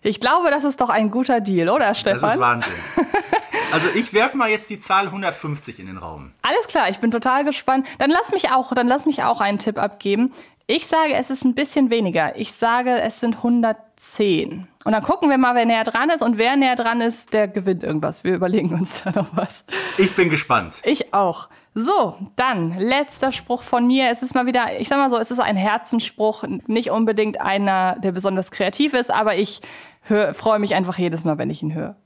Ich 0.00 0.18
glaube, 0.18 0.50
das 0.50 0.64
ist 0.64 0.80
doch 0.80 0.88
ein 0.88 1.10
guter 1.10 1.42
Deal, 1.42 1.68
oder 1.68 1.88
Das 1.88 1.98
ist 1.98 2.00
Stefan? 2.00 2.40
Wahnsinn. 2.40 2.72
Also 3.72 3.88
ich 3.94 4.14
werfe 4.14 4.36
mal 4.38 4.48
jetzt 4.48 4.70
die 4.70 4.78
Zahl 4.78 5.04
150 5.04 5.78
in 5.78 5.86
den 5.86 5.98
Raum. 5.98 6.32
Alles 6.40 6.66
klar, 6.66 6.88
ich 6.88 6.98
bin 6.98 7.10
total 7.10 7.44
gespannt. 7.44 7.86
Dann 7.98 8.10
lass 8.10 8.32
mich 8.32 8.50
auch, 8.50 8.72
dann 8.74 8.88
lass 8.88 9.04
mich 9.04 9.22
auch 9.22 9.42
einen 9.42 9.58
Tipp 9.58 9.78
abgeben. 9.78 10.32
Ich 10.66 10.86
sage, 10.86 11.12
es 11.12 11.28
ist 11.28 11.44
ein 11.44 11.54
bisschen 11.54 11.90
weniger. 11.90 12.34
Ich 12.36 12.52
sage, 12.54 12.98
es 13.02 13.20
sind 13.20 13.36
110. 13.36 14.69
Und 14.84 14.92
dann 14.92 15.02
gucken 15.02 15.28
wir 15.28 15.36
mal, 15.36 15.54
wer 15.54 15.66
näher 15.66 15.84
dran 15.84 16.08
ist. 16.08 16.22
Und 16.22 16.38
wer 16.38 16.56
näher 16.56 16.76
dran 16.76 17.00
ist, 17.00 17.34
der 17.34 17.48
gewinnt 17.48 17.84
irgendwas. 17.84 18.24
Wir 18.24 18.34
überlegen 18.34 18.72
uns 18.72 19.02
da 19.02 19.10
noch 19.10 19.28
was. 19.36 19.64
Ich 19.98 20.16
bin 20.16 20.30
gespannt. 20.30 20.80
Ich 20.84 21.12
auch. 21.12 21.48
So, 21.74 22.16
dann 22.36 22.78
letzter 22.78 23.30
Spruch 23.30 23.62
von 23.62 23.86
mir. 23.86 24.10
Es 24.10 24.22
ist 24.22 24.34
mal 24.34 24.46
wieder, 24.46 24.80
ich 24.80 24.88
sag 24.88 24.98
mal 24.98 25.10
so, 25.10 25.18
es 25.18 25.30
ist 25.30 25.38
ein 25.38 25.56
Herzensspruch, 25.56 26.44
nicht 26.66 26.90
unbedingt 26.90 27.40
einer, 27.40 27.96
der 28.00 28.12
besonders 28.12 28.50
kreativ 28.50 28.94
ist, 28.94 29.10
aber 29.10 29.36
ich 29.36 29.60
freue 30.02 30.58
mich 30.58 30.74
einfach 30.74 30.98
jedes 30.98 31.24
Mal, 31.24 31.38
wenn 31.38 31.50
ich 31.50 31.62
ihn 31.62 31.74
höre. 31.74 31.96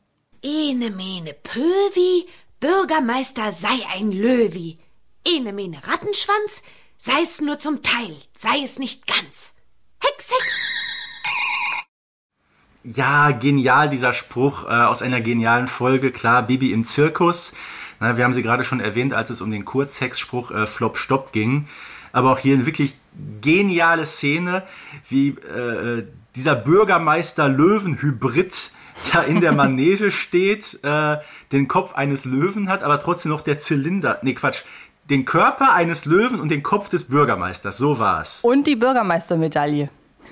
Ene 0.42 0.90
mene 0.90 1.32
Pövi, 1.32 2.26
Bürgermeister 2.60 3.52
sei 3.52 3.86
ein 3.94 4.12
Löwi. 4.12 4.76
Ene 5.26 5.54
mene 5.54 5.78
Rattenschwanz, 5.86 6.62
sei 6.98 7.22
es 7.22 7.40
nur 7.40 7.58
zum 7.58 7.82
Teil, 7.82 8.16
sei 8.36 8.62
es 8.62 8.78
nicht 8.78 9.06
ganz. 9.06 9.54
Hex, 10.02 10.30
Hex! 10.30 10.83
Ja, 12.84 13.30
genial 13.30 13.88
dieser 13.88 14.12
Spruch 14.12 14.64
äh, 14.64 14.68
aus 14.68 15.00
einer 15.00 15.22
genialen 15.22 15.68
Folge. 15.68 16.10
Klar, 16.10 16.42
Bibi 16.42 16.70
im 16.70 16.84
Zirkus. 16.84 17.56
Na, 17.98 18.18
wir 18.18 18.24
haben 18.24 18.34
sie 18.34 18.42
gerade 18.42 18.62
schon 18.62 18.80
erwähnt, 18.80 19.14
als 19.14 19.30
es 19.30 19.40
um 19.40 19.50
den 19.50 19.64
Kurzhexspruch 19.64 20.50
äh, 20.50 20.66
Flop 20.66 20.98
Stopp 20.98 21.32
ging. 21.32 21.66
Aber 22.12 22.30
auch 22.30 22.38
hier 22.38 22.54
eine 22.54 22.66
wirklich 22.66 22.96
geniale 23.40 24.04
Szene, 24.04 24.64
wie 25.08 25.28
äh, 25.28 26.04
dieser 26.36 26.54
Bürgermeister 26.54 27.48
Löwenhybrid 27.48 28.70
da 29.12 29.22
in 29.22 29.40
der 29.40 29.52
Manege 29.62 30.10
steht, 30.10 30.80
äh, 30.82 31.16
den 31.52 31.68
Kopf 31.68 31.94
eines 31.94 32.26
Löwen 32.26 32.68
hat, 32.68 32.82
aber 32.82 33.00
trotzdem 33.00 33.32
noch 33.32 33.40
der 33.40 33.58
Zylinder. 33.58 34.18
Nee, 34.22 34.34
Quatsch. 34.34 34.62
Den 35.08 35.24
Körper 35.24 35.72
eines 35.72 36.04
Löwen 36.04 36.40
und 36.40 36.50
den 36.50 36.62
Kopf 36.62 36.88
des 36.88 37.08
Bürgermeisters. 37.08 37.78
So 37.78 37.98
war 37.98 38.20
es. 38.20 38.40
Und 38.42 38.66
die 38.66 38.76
Bürgermeistermedaille. 38.76 39.88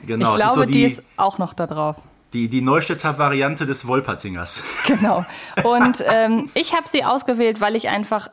Genau. 0.06 0.30
Ich 0.30 0.36
glaube, 0.36 0.60
so 0.60 0.64
die, 0.64 0.72
die 0.72 0.84
ist 0.84 1.02
auch 1.16 1.38
noch 1.38 1.54
da 1.54 1.66
drauf. 1.66 1.96
Die, 2.33 2.49
die 2.49 2.62
Neustädter 2.62 3.18
Variante 3.18 3.66
des 3.66 3.87
Wolpertingers. 3.87 4.62
Genau. 4.87 5.25
Und 5.62 6.03
ähm, 6.07 6.51
ich 6.55 6.75
habe 6.75 6.88
sie 6.88 7.05
ausgewählt, 7.05 7.61
weil 7.61 7.77
ich 7.77 7.88
einfach 7.88 8.29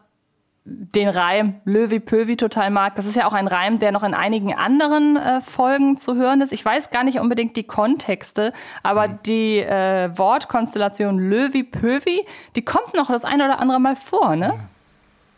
den 0.66 1.08
Reim 1.08 1.56
Löwi 1.66 2.00
Pöwi 2.00 2.38
total 2.38 2.70
mag. 2.70 2.96
Das 2.96 3.06
ist 3.06 3.16
ja 3.16 3.28
auch 3.28 3.34
ein 3.34 3.48
Reim, 3.48 3.80
der 3.80 3.92
noch 3.92 4.04
in 4.04 4.14
einigen 4.14 4.54
anderen 4.54 5.16
äh, 5.16 5.42
Folgen 5.42 5.98
zu 5.98 6.16
hören 6.16 6.42
ist. 6.42 6.52
Ich 6.52 6.64
weiß 6.64 6.92
gar 6.92 7.04
nicht 7.04 7.20
unbedingt 7.20 7.56
die 7.56 7.64
Kontexte, 7.64 8.54
aber 8.84 9.08
mhm. 9.08 9.20
die 9.26 9.60
äh, 9.60 10.10
Wortkonstellation 10.18 11.18
Löwi 11.18 11.64
Pöwi, 11.64 12.26
die 12.56 12.64
kommt 12.64 12.94
noch 12.94 13.08
das 13.08 13.26
eine 13.26 13.46
oder 13.46 13.60
andere 13.60 13.80
Mal 13.80 13.96
vor, 13.96 14.36
ne? 14.36 14.54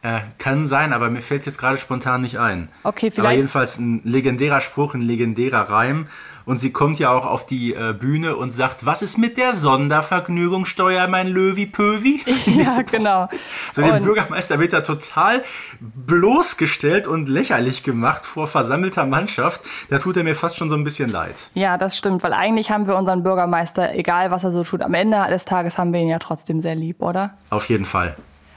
Äh, 0.03 0.21
kann 0.39 0.65
sein, 0.65 0.93
aber 0.93 1.11
mir 1.11 1.21
fällt 1.21 1.41
es 1.41 1.45
jetzt 1.45 1.59
gerade 1.59 1.77
spontan 1.77 2.21
nicht 2.21 2.39
ein. 2.39 2.69
Okay, 2.83 3.11
vielleicht. 3.11 3.19
Aber 3.19 3.35
jedenfalls 3.35 3.77
ein 3.77 4.01
legendärer 4.03 4.59
Spruch, 4.59 4.95
ein 4.95 5.01
legendärer 5.01 5.69
Reim. 5.69 6.07
Und 6.45 6.59
sie 6.59 6.71
kommt 6.71 6.99
ja 6.99 7.11
auch 7.11 7.25
auf 7.25 7.45
die 7.45 7.73
äh, 7.73 7.93
Bühne 7.93 8.35
und 8.35 8.51
sagt, 8.51 8.85
was 8.85 9.01
ist 9.01 9.17
mit 9.17 9.37
der 9.37 9.53
Sondervergnügungssteuer, 9.53 11.07
mein 11.07 11.27
Löwi-Pöwi? 11.27 12.21
Ja, 12.45 12.81
genau. 12.91 13.29
so, 13.73 13.81
der 13.81 13.99
Bürgermeister 13.99 14.59
wird 14.59 14.73
da 14.73 14.81
total 14.81 15.43
bloßgestellt 15.79 17.07
und 17.07 17.29
lächerlich 17.29 17.83
gemacht 17.83 18.25
vor 18.25 18.47
versammelter 18.47 19.05
Mannschaft. 19.05 19.61
Da 19.89 19.99
tut 19.99 20.17
er 20.17 20.23
mir 20.23 20.35
fast 20.35 20.57
schon 20.57 20.69
so 20.69 20.75
ein 20.75 20.83
bisschen 20.83 21.09
leid. 21.09 21.49
Ja, 21.53 21.77
das 21.77 21.97
stimmt, 21.97 22.23
weil 22.23 22.33
eigentlich 22.33 22.71
haben 22.71 22.87
wir 22.87 22.95
unseren 22.95 23.23
Bürgermeister, 23.23 23.93
egal 23.95 24.31
was 24.31 24.43
er 24.43 24.51
so 24.51 24.63
tut, 24.63 24.81
am 24.81 24.93
Ende 24.93 25.25
des 25.29 25.45
Tages 25.45 25.77
haben 25.77 25.93
wir 25.93 26.01
ihn 26.01 26.09
ja 26.09 26.19
trotzdem 26.19 26.61
sehr 26.61 26.75
lieb, 26.75 27.01
oder? 27.01 27.37
Auf 27.49 27.69
jeden 27.69 27.85
Fall. 27.85 28.15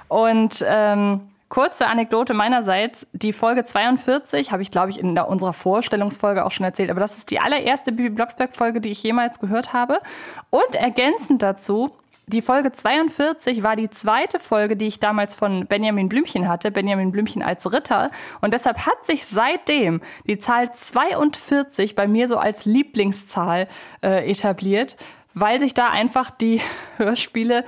Und 0.09 0.65
ähm, 0.67 1.21
Kurze 1.55 1.87
Anekdote 1.87 2.35
meinerseits. 2.35 3.07
Die 3.13 3.33
Folge 3.33 3.63
42 3.63 4.51
habe 4.51 4.63
ich, 4.63 4.73
glaube 4.73 4.91
ich, 4.91 4.99
in 4.99 5.15
der, 5.15 5.29
unserer 5.29 5.53
Vorstellungsfolge 5.53 6.45
auch 6.45 6.51
schon 6.51 6.65
erzählt. 6.65 6.91
Aber 6.91 6.99
das 6.99 7.17
ist 7.17 7.31
die 7.31 7.39
allererste 7.39 7.93
Bibi 7.93 8.09
Blocksberg-Folge, 8.09 8.81
die 8.81 8.89
ich 8.89 9.01
jemals 9.05 9.39
gehört 9.39 9.73
habe. 9.73 10.01
Und 10.51 10.75
ergänzend 10.75 11.43
dazu, 11.43 11.93
die 12.27 12.43
Folge 12.43 12.73
42 12.73 13.63
war 13.63 13.77
die 13.77 13.89
zweite 13.89 14.41
Folge, 14.41 14.77
die 14.77 14.87
ich 14.87 14.99
damals 14.99 15.37
von 15.37 15.67
Benjamin 15.69 16.09
Blümchen 16.09 16.49
hatte. 16.49 16.73
Benjamin 16.73 17.13
Blümchen 17.13 17.41
als 17.41 17.73
Ritter. 17.73 18.11
Und 18.41 18.53
deshalb 18.53 18.85
hat 18.85 19.07
sich 19.07 19.25
seitdem 19.25 20.01
die 20.27 20.39
Zahl 20.39 20.73
42 20.75 21.95
bei 21.95 22.09
mir 22.09 22.27
so 22.27 22.37
als 22.37 22.65
Lieblingszahl 22.65 23.69
äh, 24.03 24.29
etabliert 24.29 24.97
weil 25.35 25.59
sich 25.61 25.75
da 25.75 25.91
einfach 25.91 26.31
die 26.31 26.61
Hörspiele 26.97 27.65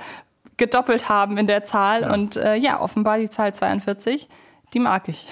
gedoppelt 0.57 1.09
haben 1.09 1.37
in 1.37 1.47
der 1.47 1.63
Zahl. 1.63 2.01
Ja. 2.01 2.13
Und 2.13 2.35
äh, 2.35 2.55
ja, 2.55 2.81
offenbar 2.81 3.17
die 3.17 3.29
Zahl 3.29 3.53
42, 3.53 4.27
die 4.73 4.79
mag 4.79 5.07
ich. 5.07 5.27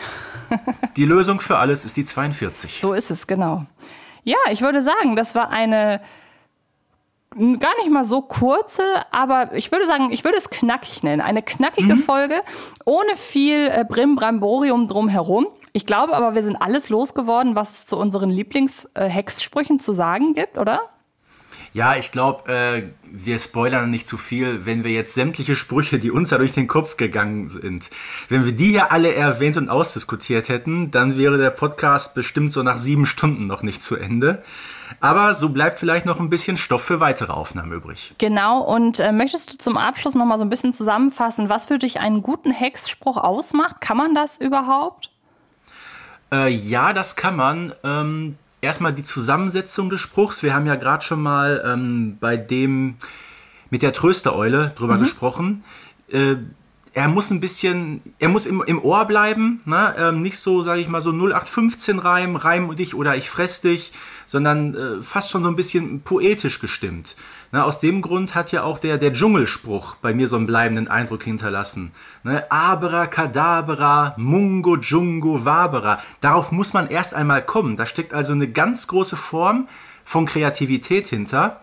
die 0.96 1.06
Lösung 1.06 1.40
für 1.40 1.58
alles 1.58 1.86
ist 1.86 1.98
die 1.98 2.06
42. 2.06 2.80
So 2.80 2.94
ist 2.94 3.12
es, 3.12 3.28
genau. 3.28 3.66
Ja, 4.24 4.38
ich 4.52 4.62
würde 4.62 4.82
sagen, 4.82 5.16
das 5.16 5.36
war 5.36 5.50
eine 5.50 6.02
gar 7.36 7.76
nicht 7.80 7.92
mal 7.92 8.06
so 8.06 8.22
kurze, 8.22 8.82
aber 9.12 9.54
ich 9.54 9.72
würde 9.72 9.86
sagen, 9.86 10.12
ich 10.12 10.24
würde 10.24 10.38
es 10.38 10.50
knackig 10.50 11.04
nennen. 11.04 11.22
Eine 11.22 11.44
knackige 11.44 11.96
mhm. 11.96 12.00
Folge 12.00 12.36
ohne 12.86 13.16
viel 13.16 13.68
äh, 13.68 13.84
Brimbramborium 13.88 14.88
drumherum. 14.88 15.48
Ich 15.74 15.86
glaube 15.86 16.16
aber, 16.16 16.36
wir 16.36 16.44
sind 16.44 16.56
alles 16.56 16.88
losgeworden, 16.88 17.56
was 17.56 17.72
es 17.72 17.86
zu 17.88 17.98
unseren 17.98 18.30
Lieblingshexsprüchen 18.30 19.76
äh, 19.76 19.80
zu 19.80 19.92
sagen 19.92 20.34
gibt, 20.34 20.58
oder? 20.58 20.80
Ja, 21.76 21.98
ich 21.98 22.12
glaube, 22.12 22.50
äh, 22.54 22.84
wir 23.04 23.38
spoilern 23.38 23.90
nicht 23.90 24.08
zu 24.08 24.16
viel, 24.16 24.66
wenn 24.66 24.86
wir 24.86 24.92
jetzt 24.92 25.14
sämtliche 25.14 25.58
Sprüche, 25.58 26.00
die 26.00 26.10
uns 26.10 26.30
da 26.30 26.38
durch 26.38 26.54
den 26.54 26.68
Kopf 26.68 26.96
gegangen 26.96 27.50
sind, 27.50 27.90
wenn 28.30 28.46
wir 28.46 28.54
die 28.54 28.72
ja 28.72 28.88
alle 28.92 29.14
erwähnt 29.14 29.58
und 29.58 29.68
ausdiskutiert 29.68 30.48
hätten, 30.48 30.90
dann 30.92 31.18
wäre 31.18 31.38
der 31.38 31.50
Podcast 31.50 32.16
bestimmt 32.16 32.54
so 32.54 32.64
nach 32.64 32.78
sieben 32.78 33.06
Stunden 33.06 33.46
noch 33.46 33.62
nicht 33.62 33.84
zu 33.84 33.98
Ende. 33.98 34.42
Aber 35.02 35.36
so 35.36 35.50
bleibt 35.50 35.82
vielleicht 35.82 36.06
noch 36.06 36.22
ein 36.22 36.30
bisschen 36.30 36.56
Stoff 36.56 36.82
für 36.82 37.02
weitere 37.02 37.34
Aufnahmen 37.34 37.74
übrig. 37.74 38.16
Genau, 38.20 38.62
und 38.62 39.02
äh, 39.02 39.12
möchtest 39.12 39.52
du 39.52 39.58
zum 39.58 39.76
Abschluss 39.76 40.16
noch 40.16 40.24
mal 40.24 40.38
so 40.38 40.46
ein 40.46 40.50
bisschen 40.50 40.72
zusammenfassen, 40.72 41.50
was 41.50 41.66
für 41.66 41.78
dich 41.78 42.00
einen 42.00 42.24
guten 42.24 42.52
Hexspruch 42.52 43.18
ausmacht? 43.18 43.82
Kann 43.82 43.98
man 43.98 44.16
das 44.16 44.38
überhaupt? 44.38 45.12
Äh, 46.32 46.48
ja, 46.54 46.94
das 46.94 47.18
kann 47.18 47.36
man. 47.36 47.74
Ähm, 47.84 48.38
erstmal 48.66 48.94
die 48.94 49.04
Zusammensetzung 49.04 49.90
des 49.90 50.02
Spruchs. 50.02 50.44
Wir 50.44 50.54
haben 50.54 50.66
ja 50.66 50.76
gerade 50.76 51.04
schon 51.04 51.22
mal 51.22 51.64
ähm, 51.66 52.18
bei 52.20 52.38
dem 52.38 52.96
mit 53.70 53.82
der 53.82 53.94
Tröstereule 53.94 54.74
drüber 54.76 54.96
mhm. 54.96 55.00
gesprochen. 55.00 55.64
Äh, 56.10 56.36
er 56.94 57.10
muss 57.10 57.30
ein 57.30 57.42
bisschen, 57.42 58.02
er 58.20 58.30
muss 58.30 58.46
im, 58.46 58.64
im 58.66 58.82
Ohr 58.82 59.04
bleiben, 59.06 59.62
ne? 59.66 59.94
ähm, 59.98 60.22
nicht 60.22 60.40
so, 60.40 60.64
sage 60.64 60.80
ich 60.80 60.88
mal, 60.88 61.02
so 61.02 61.12
0815 61.12 62.00
Reim, 62.00 62.38
Reim 62.38 62.74
dich 62.76 62.96
oder 62.96 63.18
ich 63.18 63.30
fress 63.30 63.60
dich, 63.60 63.92
sondern 64.26 64.76
äh, 64.76 65.04
fast 65.04 65.30
schon 65.30 65.44
so 65.44 65.50
ein 65.50 65.58
bisschen 65.58 66.02
poetisch 66.02 66.60
gestimmt. 66.62 67.18
Na, 67.52 67.64
aus 67.64 67.80
dem 67.80 68.02
Grund 68.02 68.36
hat 68.36 68.52
ja 68.52 68.64
auch 68.64 68.80
der, 68.80 68.98
der 68.98 69.14
Dschungelspruch 69.14 69.96
bei 69.96 70.14
mir 70.14 70.28
so 70.28 70.36
einen 70.36 70.48
bleibenden 70.48 70.88
Eindruck 70.88 71.24
hinterlassen. 71.24 71.92
Ne? 72.24 72.50
Abracadabra, 72.52 74.14
Mungo, 74.18 74.78
Jungo, 74.78 75.46
Wabera. 75.46 76.02
Darauf 76.22 76.52
muss 76.52 76.74
man 76.74 76.90
erst 76.90 77.14
einmal 77.14 77.44
kommen. 77.44 77.78
Da 77.78 77.86
steckt 77.86 78.14
also 78.14 78.34
eine 78.34 78.50
ganz 78.50 78.88
große 78.88 79.16
Form 79.16 79.68
von 80.04 80.26
Kreativität 80.26 81.08
hinter. 81.08 81.62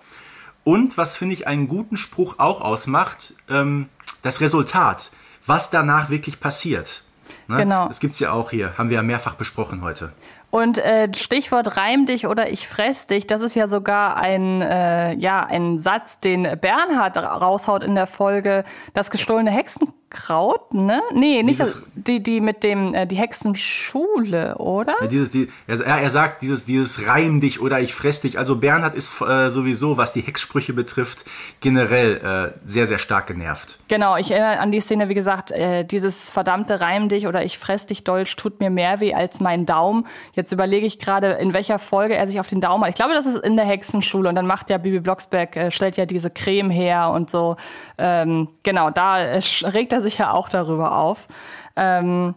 Und 0.65 0.97
was 0.97 1.17
finde 1.17 1.35
ich 1.35 1.47
einen 1.47 1.69
guten 1.69 1.97
Spruch 1.97 2.39
auch 2.39 2.61
ausmacht, 2.61 3.35
ähm, 3.49 3.89
das 4.23 4.41
Resultat, 4.41 5.11
was 5.47 5.71
danach 5.71 6.11
wirklich 6.11 6.41
passiert. 6.41 7.05
Ne? 7.49 7.57
Genau. 7.57 7.89
Das 7.89 8.01
gibt 8.01 8.15
es 8.15 8.21
ja 8.21 8.33
auch 8.33 8.51
hier, 8.51 8.77
haben 8.79 8.89
wir 8.89 8.97
ja 8.97 9.03
mehrfach 9.03 9.35
besprochen 9.35 9.83
heute. 9.83 10.13
Und 10.53 10.77
äh, 10.77 11.09
Stichwort 11.17 11.79
reim 11.79 12.05
dich 12.05 12.27
oder 12.27 12.51
ich 12.51 12.69
fress 12.69 13.07
dich, 13.07 13.27
das 13.27 13.41
ist 13.41 13.55
ja 13.55 13.69
sogar 13.69 14.19
ein, 14.19 14.61
äh, 14.61 15.15
ja, 15.15 15.47
ein 15.47 15.79
Satz, 15.79 16.21
den 16.21 16.43
Bernhard 16.61 17.17
raushaut 17.17 17.83
in 17.83 17.95
der 17.95 18.07
Folge 18.07 18.65
Das 18.93 19.11
gestohlene 19.11 19.51
Hexen 19.51 19.95
Kraut, 20.13 20.75
ne? 20.75 21.01
Nee, 21.15 21.43
nicht 21.43 21.59
dieses, 21.59 21.81
das, 21.81 21.85
die, 21.95 22.23
die 22.23 22.43
mit 22.43 22.63
dem, 22.63 22.93
äh, 22.93 23.07
die 23.07 23.17
Hexenschule, 23.17 24.59
oder? 24.59 24.95
Ja, 25.01 25.07
dieses, 25.07 25.31
die, 25.31 25.49
er, 25.67 25.81
er 25.81 26.11
sagt 26.11 26.43
dieses, 26.43 26.67
dieses 26.67 27.07
Reim 27.09 27.41
dich 27.41 27.61
oder 27.61 27.81
ich 27.81 27.95
fress 27.95 28.21
dich. 28.21 28.39
Also 28.39 28.57
Bernhard 28.57 28.95
ist 28.95 29.23
äh, 29.23 29.49
sowieso, 29.49 29.97
was 29.97 30.13
die 30.13 30.21
Hexsprüche 30.21 30.75
betrifft, 30.75 31.25
generell 31.61 32.53
äh, 32.55 32.59
sehr, 32.69 32.87
sehr 32.87 32.99
stark 32.99 33.27
genervt. 33.27 33.79
Genau, 33.89 34.19
ich 34.19 34.31
erinnere 34.31 34.59
an 34.59 34.71
die 34.71 34.81
Szene, 34.81 35.09
wie 35.09 35.15
gesagt, 35.15 35.51
äh, 35.51 35.85
dieses 35.85 36.31
verdammte 36.31 36.81
Reim 36.81 37.09
dich 37.09 37.27
oder 37.27 37.43
ich 37.43 37.57
fress 37.57 37.87
dich 37.87 38.05
Deutsch 38.05 38.37
tut 38.37 38.61
mir 38.61 38.69
mehr 38.69 39.01
weh 39.01 39.15
als 39.15 39.41
mein 39.41 39.65
Daumen. 39.65 40.07
Jetzt 40.35 40.42
überlege 40.51 40.87
ich 40.87 40.99
gerade, 40.99 41.33
in 41.35 41.53
welcher 41.53 41.79
Folge 41.79 42.17
er 42.17 42.27
sich 42.27 42.41
auf 42.41 42.49
den 42.49 42.61
Daumen 42.61 42.83
hat. 42.83 42.91
Ich 42.91 42.97
glaube, 42.97 43.15
das 43.15 43.27
ist 43.27 43.39
in 43.45 43.57
der 43.57 43.67
Hexenschule 43.67 44.29
und 44.29 44.35
dann 44.35 44.47
macht 44.47 44.71
ja 44.71 44.79
Bibi 44.79 44.99
Blocksberg, 44.99 45.55
äh, 45.57 45.71
stellt 45.71 45.97
ja 45.97 46.07
diese 46.07 46.31
Creme 46.31 46.71
her 46.71 47.11
und 47.11 47.31
so. 47.31 47.57
Ähm, 47.99 48.49
genau, 48.63 48.91
da 48.91 49.21
äh, 49.21 49.43
regt 49.63 49.93
er 49.93 50.03
sich 50.03 50.19
ja 50.19 50.33
auch 50.33 50.49
darüber 50.49 50.97
auf. 50.97 51.29
Ähm, 51.77 52.35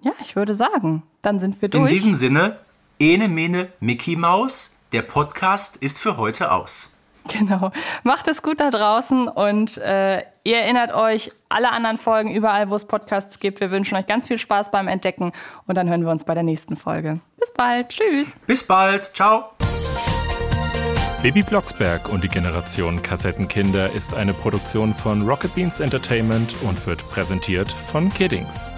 ja, 0.00 0.12
ich 0.22 0.34
würde 0.34 0.54
sagen, 0.54 1.02
dann 1.22 1.38
sind 1.38 1.60
wir 1.62 1.68
durch. 1.68 1.90
In 1.90 1.94
diesem 1.94 2.14
Sinne, 2.14 2.58
Ene 2.98 3.28
Mene 3.28 3.68
Mickey 3.80 4.16
Maus, 4.16 4.80
der 4.92 5.02
Podcast 5.02 5.76
ist 5.76 5.98
für 5.98 6.16
heute 6.16 6.50
aus. 6.50 6.98
Genau. 7.28 7.70
Macht 8.02 8.28
es 8.28 8.42
gut 8.42 8.60
da 8.60 8.70
draußen 8.70 9.28
und 9.28 9.78
äh, 9.78 10.22
ihr 10.44 10.58
erinnert 10.58 10.94
euch, 10.94 11.32
alle 11.48 11.72
anderen 11.72 11.96
Folgen 11.96 12.30
überall, 12.30 12.68
wo 12.70 12.76
es 12.76 12.84
Podcasts 12.84 13.38
gibt. 13.38 13.60
Wir 13.60 13.70
wünschen 13.70 13.96
euch 13.96 14.06
ganz 14.06 14.28
viel 14.28 14.38
Spaß 14.38 14.70
beim 14.70 14.88
Entdecken 14.88 15.32
und 15.66 15.76
dann 15.76 15.88
hören 15.88 16.02
wir 16.02 16.10
uns 16.10 16.24
bei 16.24 16.34
der 16.34 16.42
nächsten 16.42 16.76
Folge. 16.76 17.20
Bis 17.38 17.52
bald. 17.52 17.88
Tschüss. 17.88 18.36
Bis 18.46 18.64
bald. 18.66 19.04
Ciao. 19.14 19.50
Baby 21.22 21.42
Blocksberg 21.42 22.10
und 22.10 22.22
die 22.22 22.28
Generation 22.28 23.00
Kassettenkinder 23.00 23.90
ist 23.92 24.14
eine 24.14 24.34
Produktion 24.34 24.92
von 24.92 25.22
Rocket 25.22 25.54
Beans 25.54 25.80
Entertainment 25.80 26.54
und 26.62 26.86
wird 26.86 27.08
präsentiert 27.08 27.72
von 27.72 28.10
Kiddings. 28.10 28.70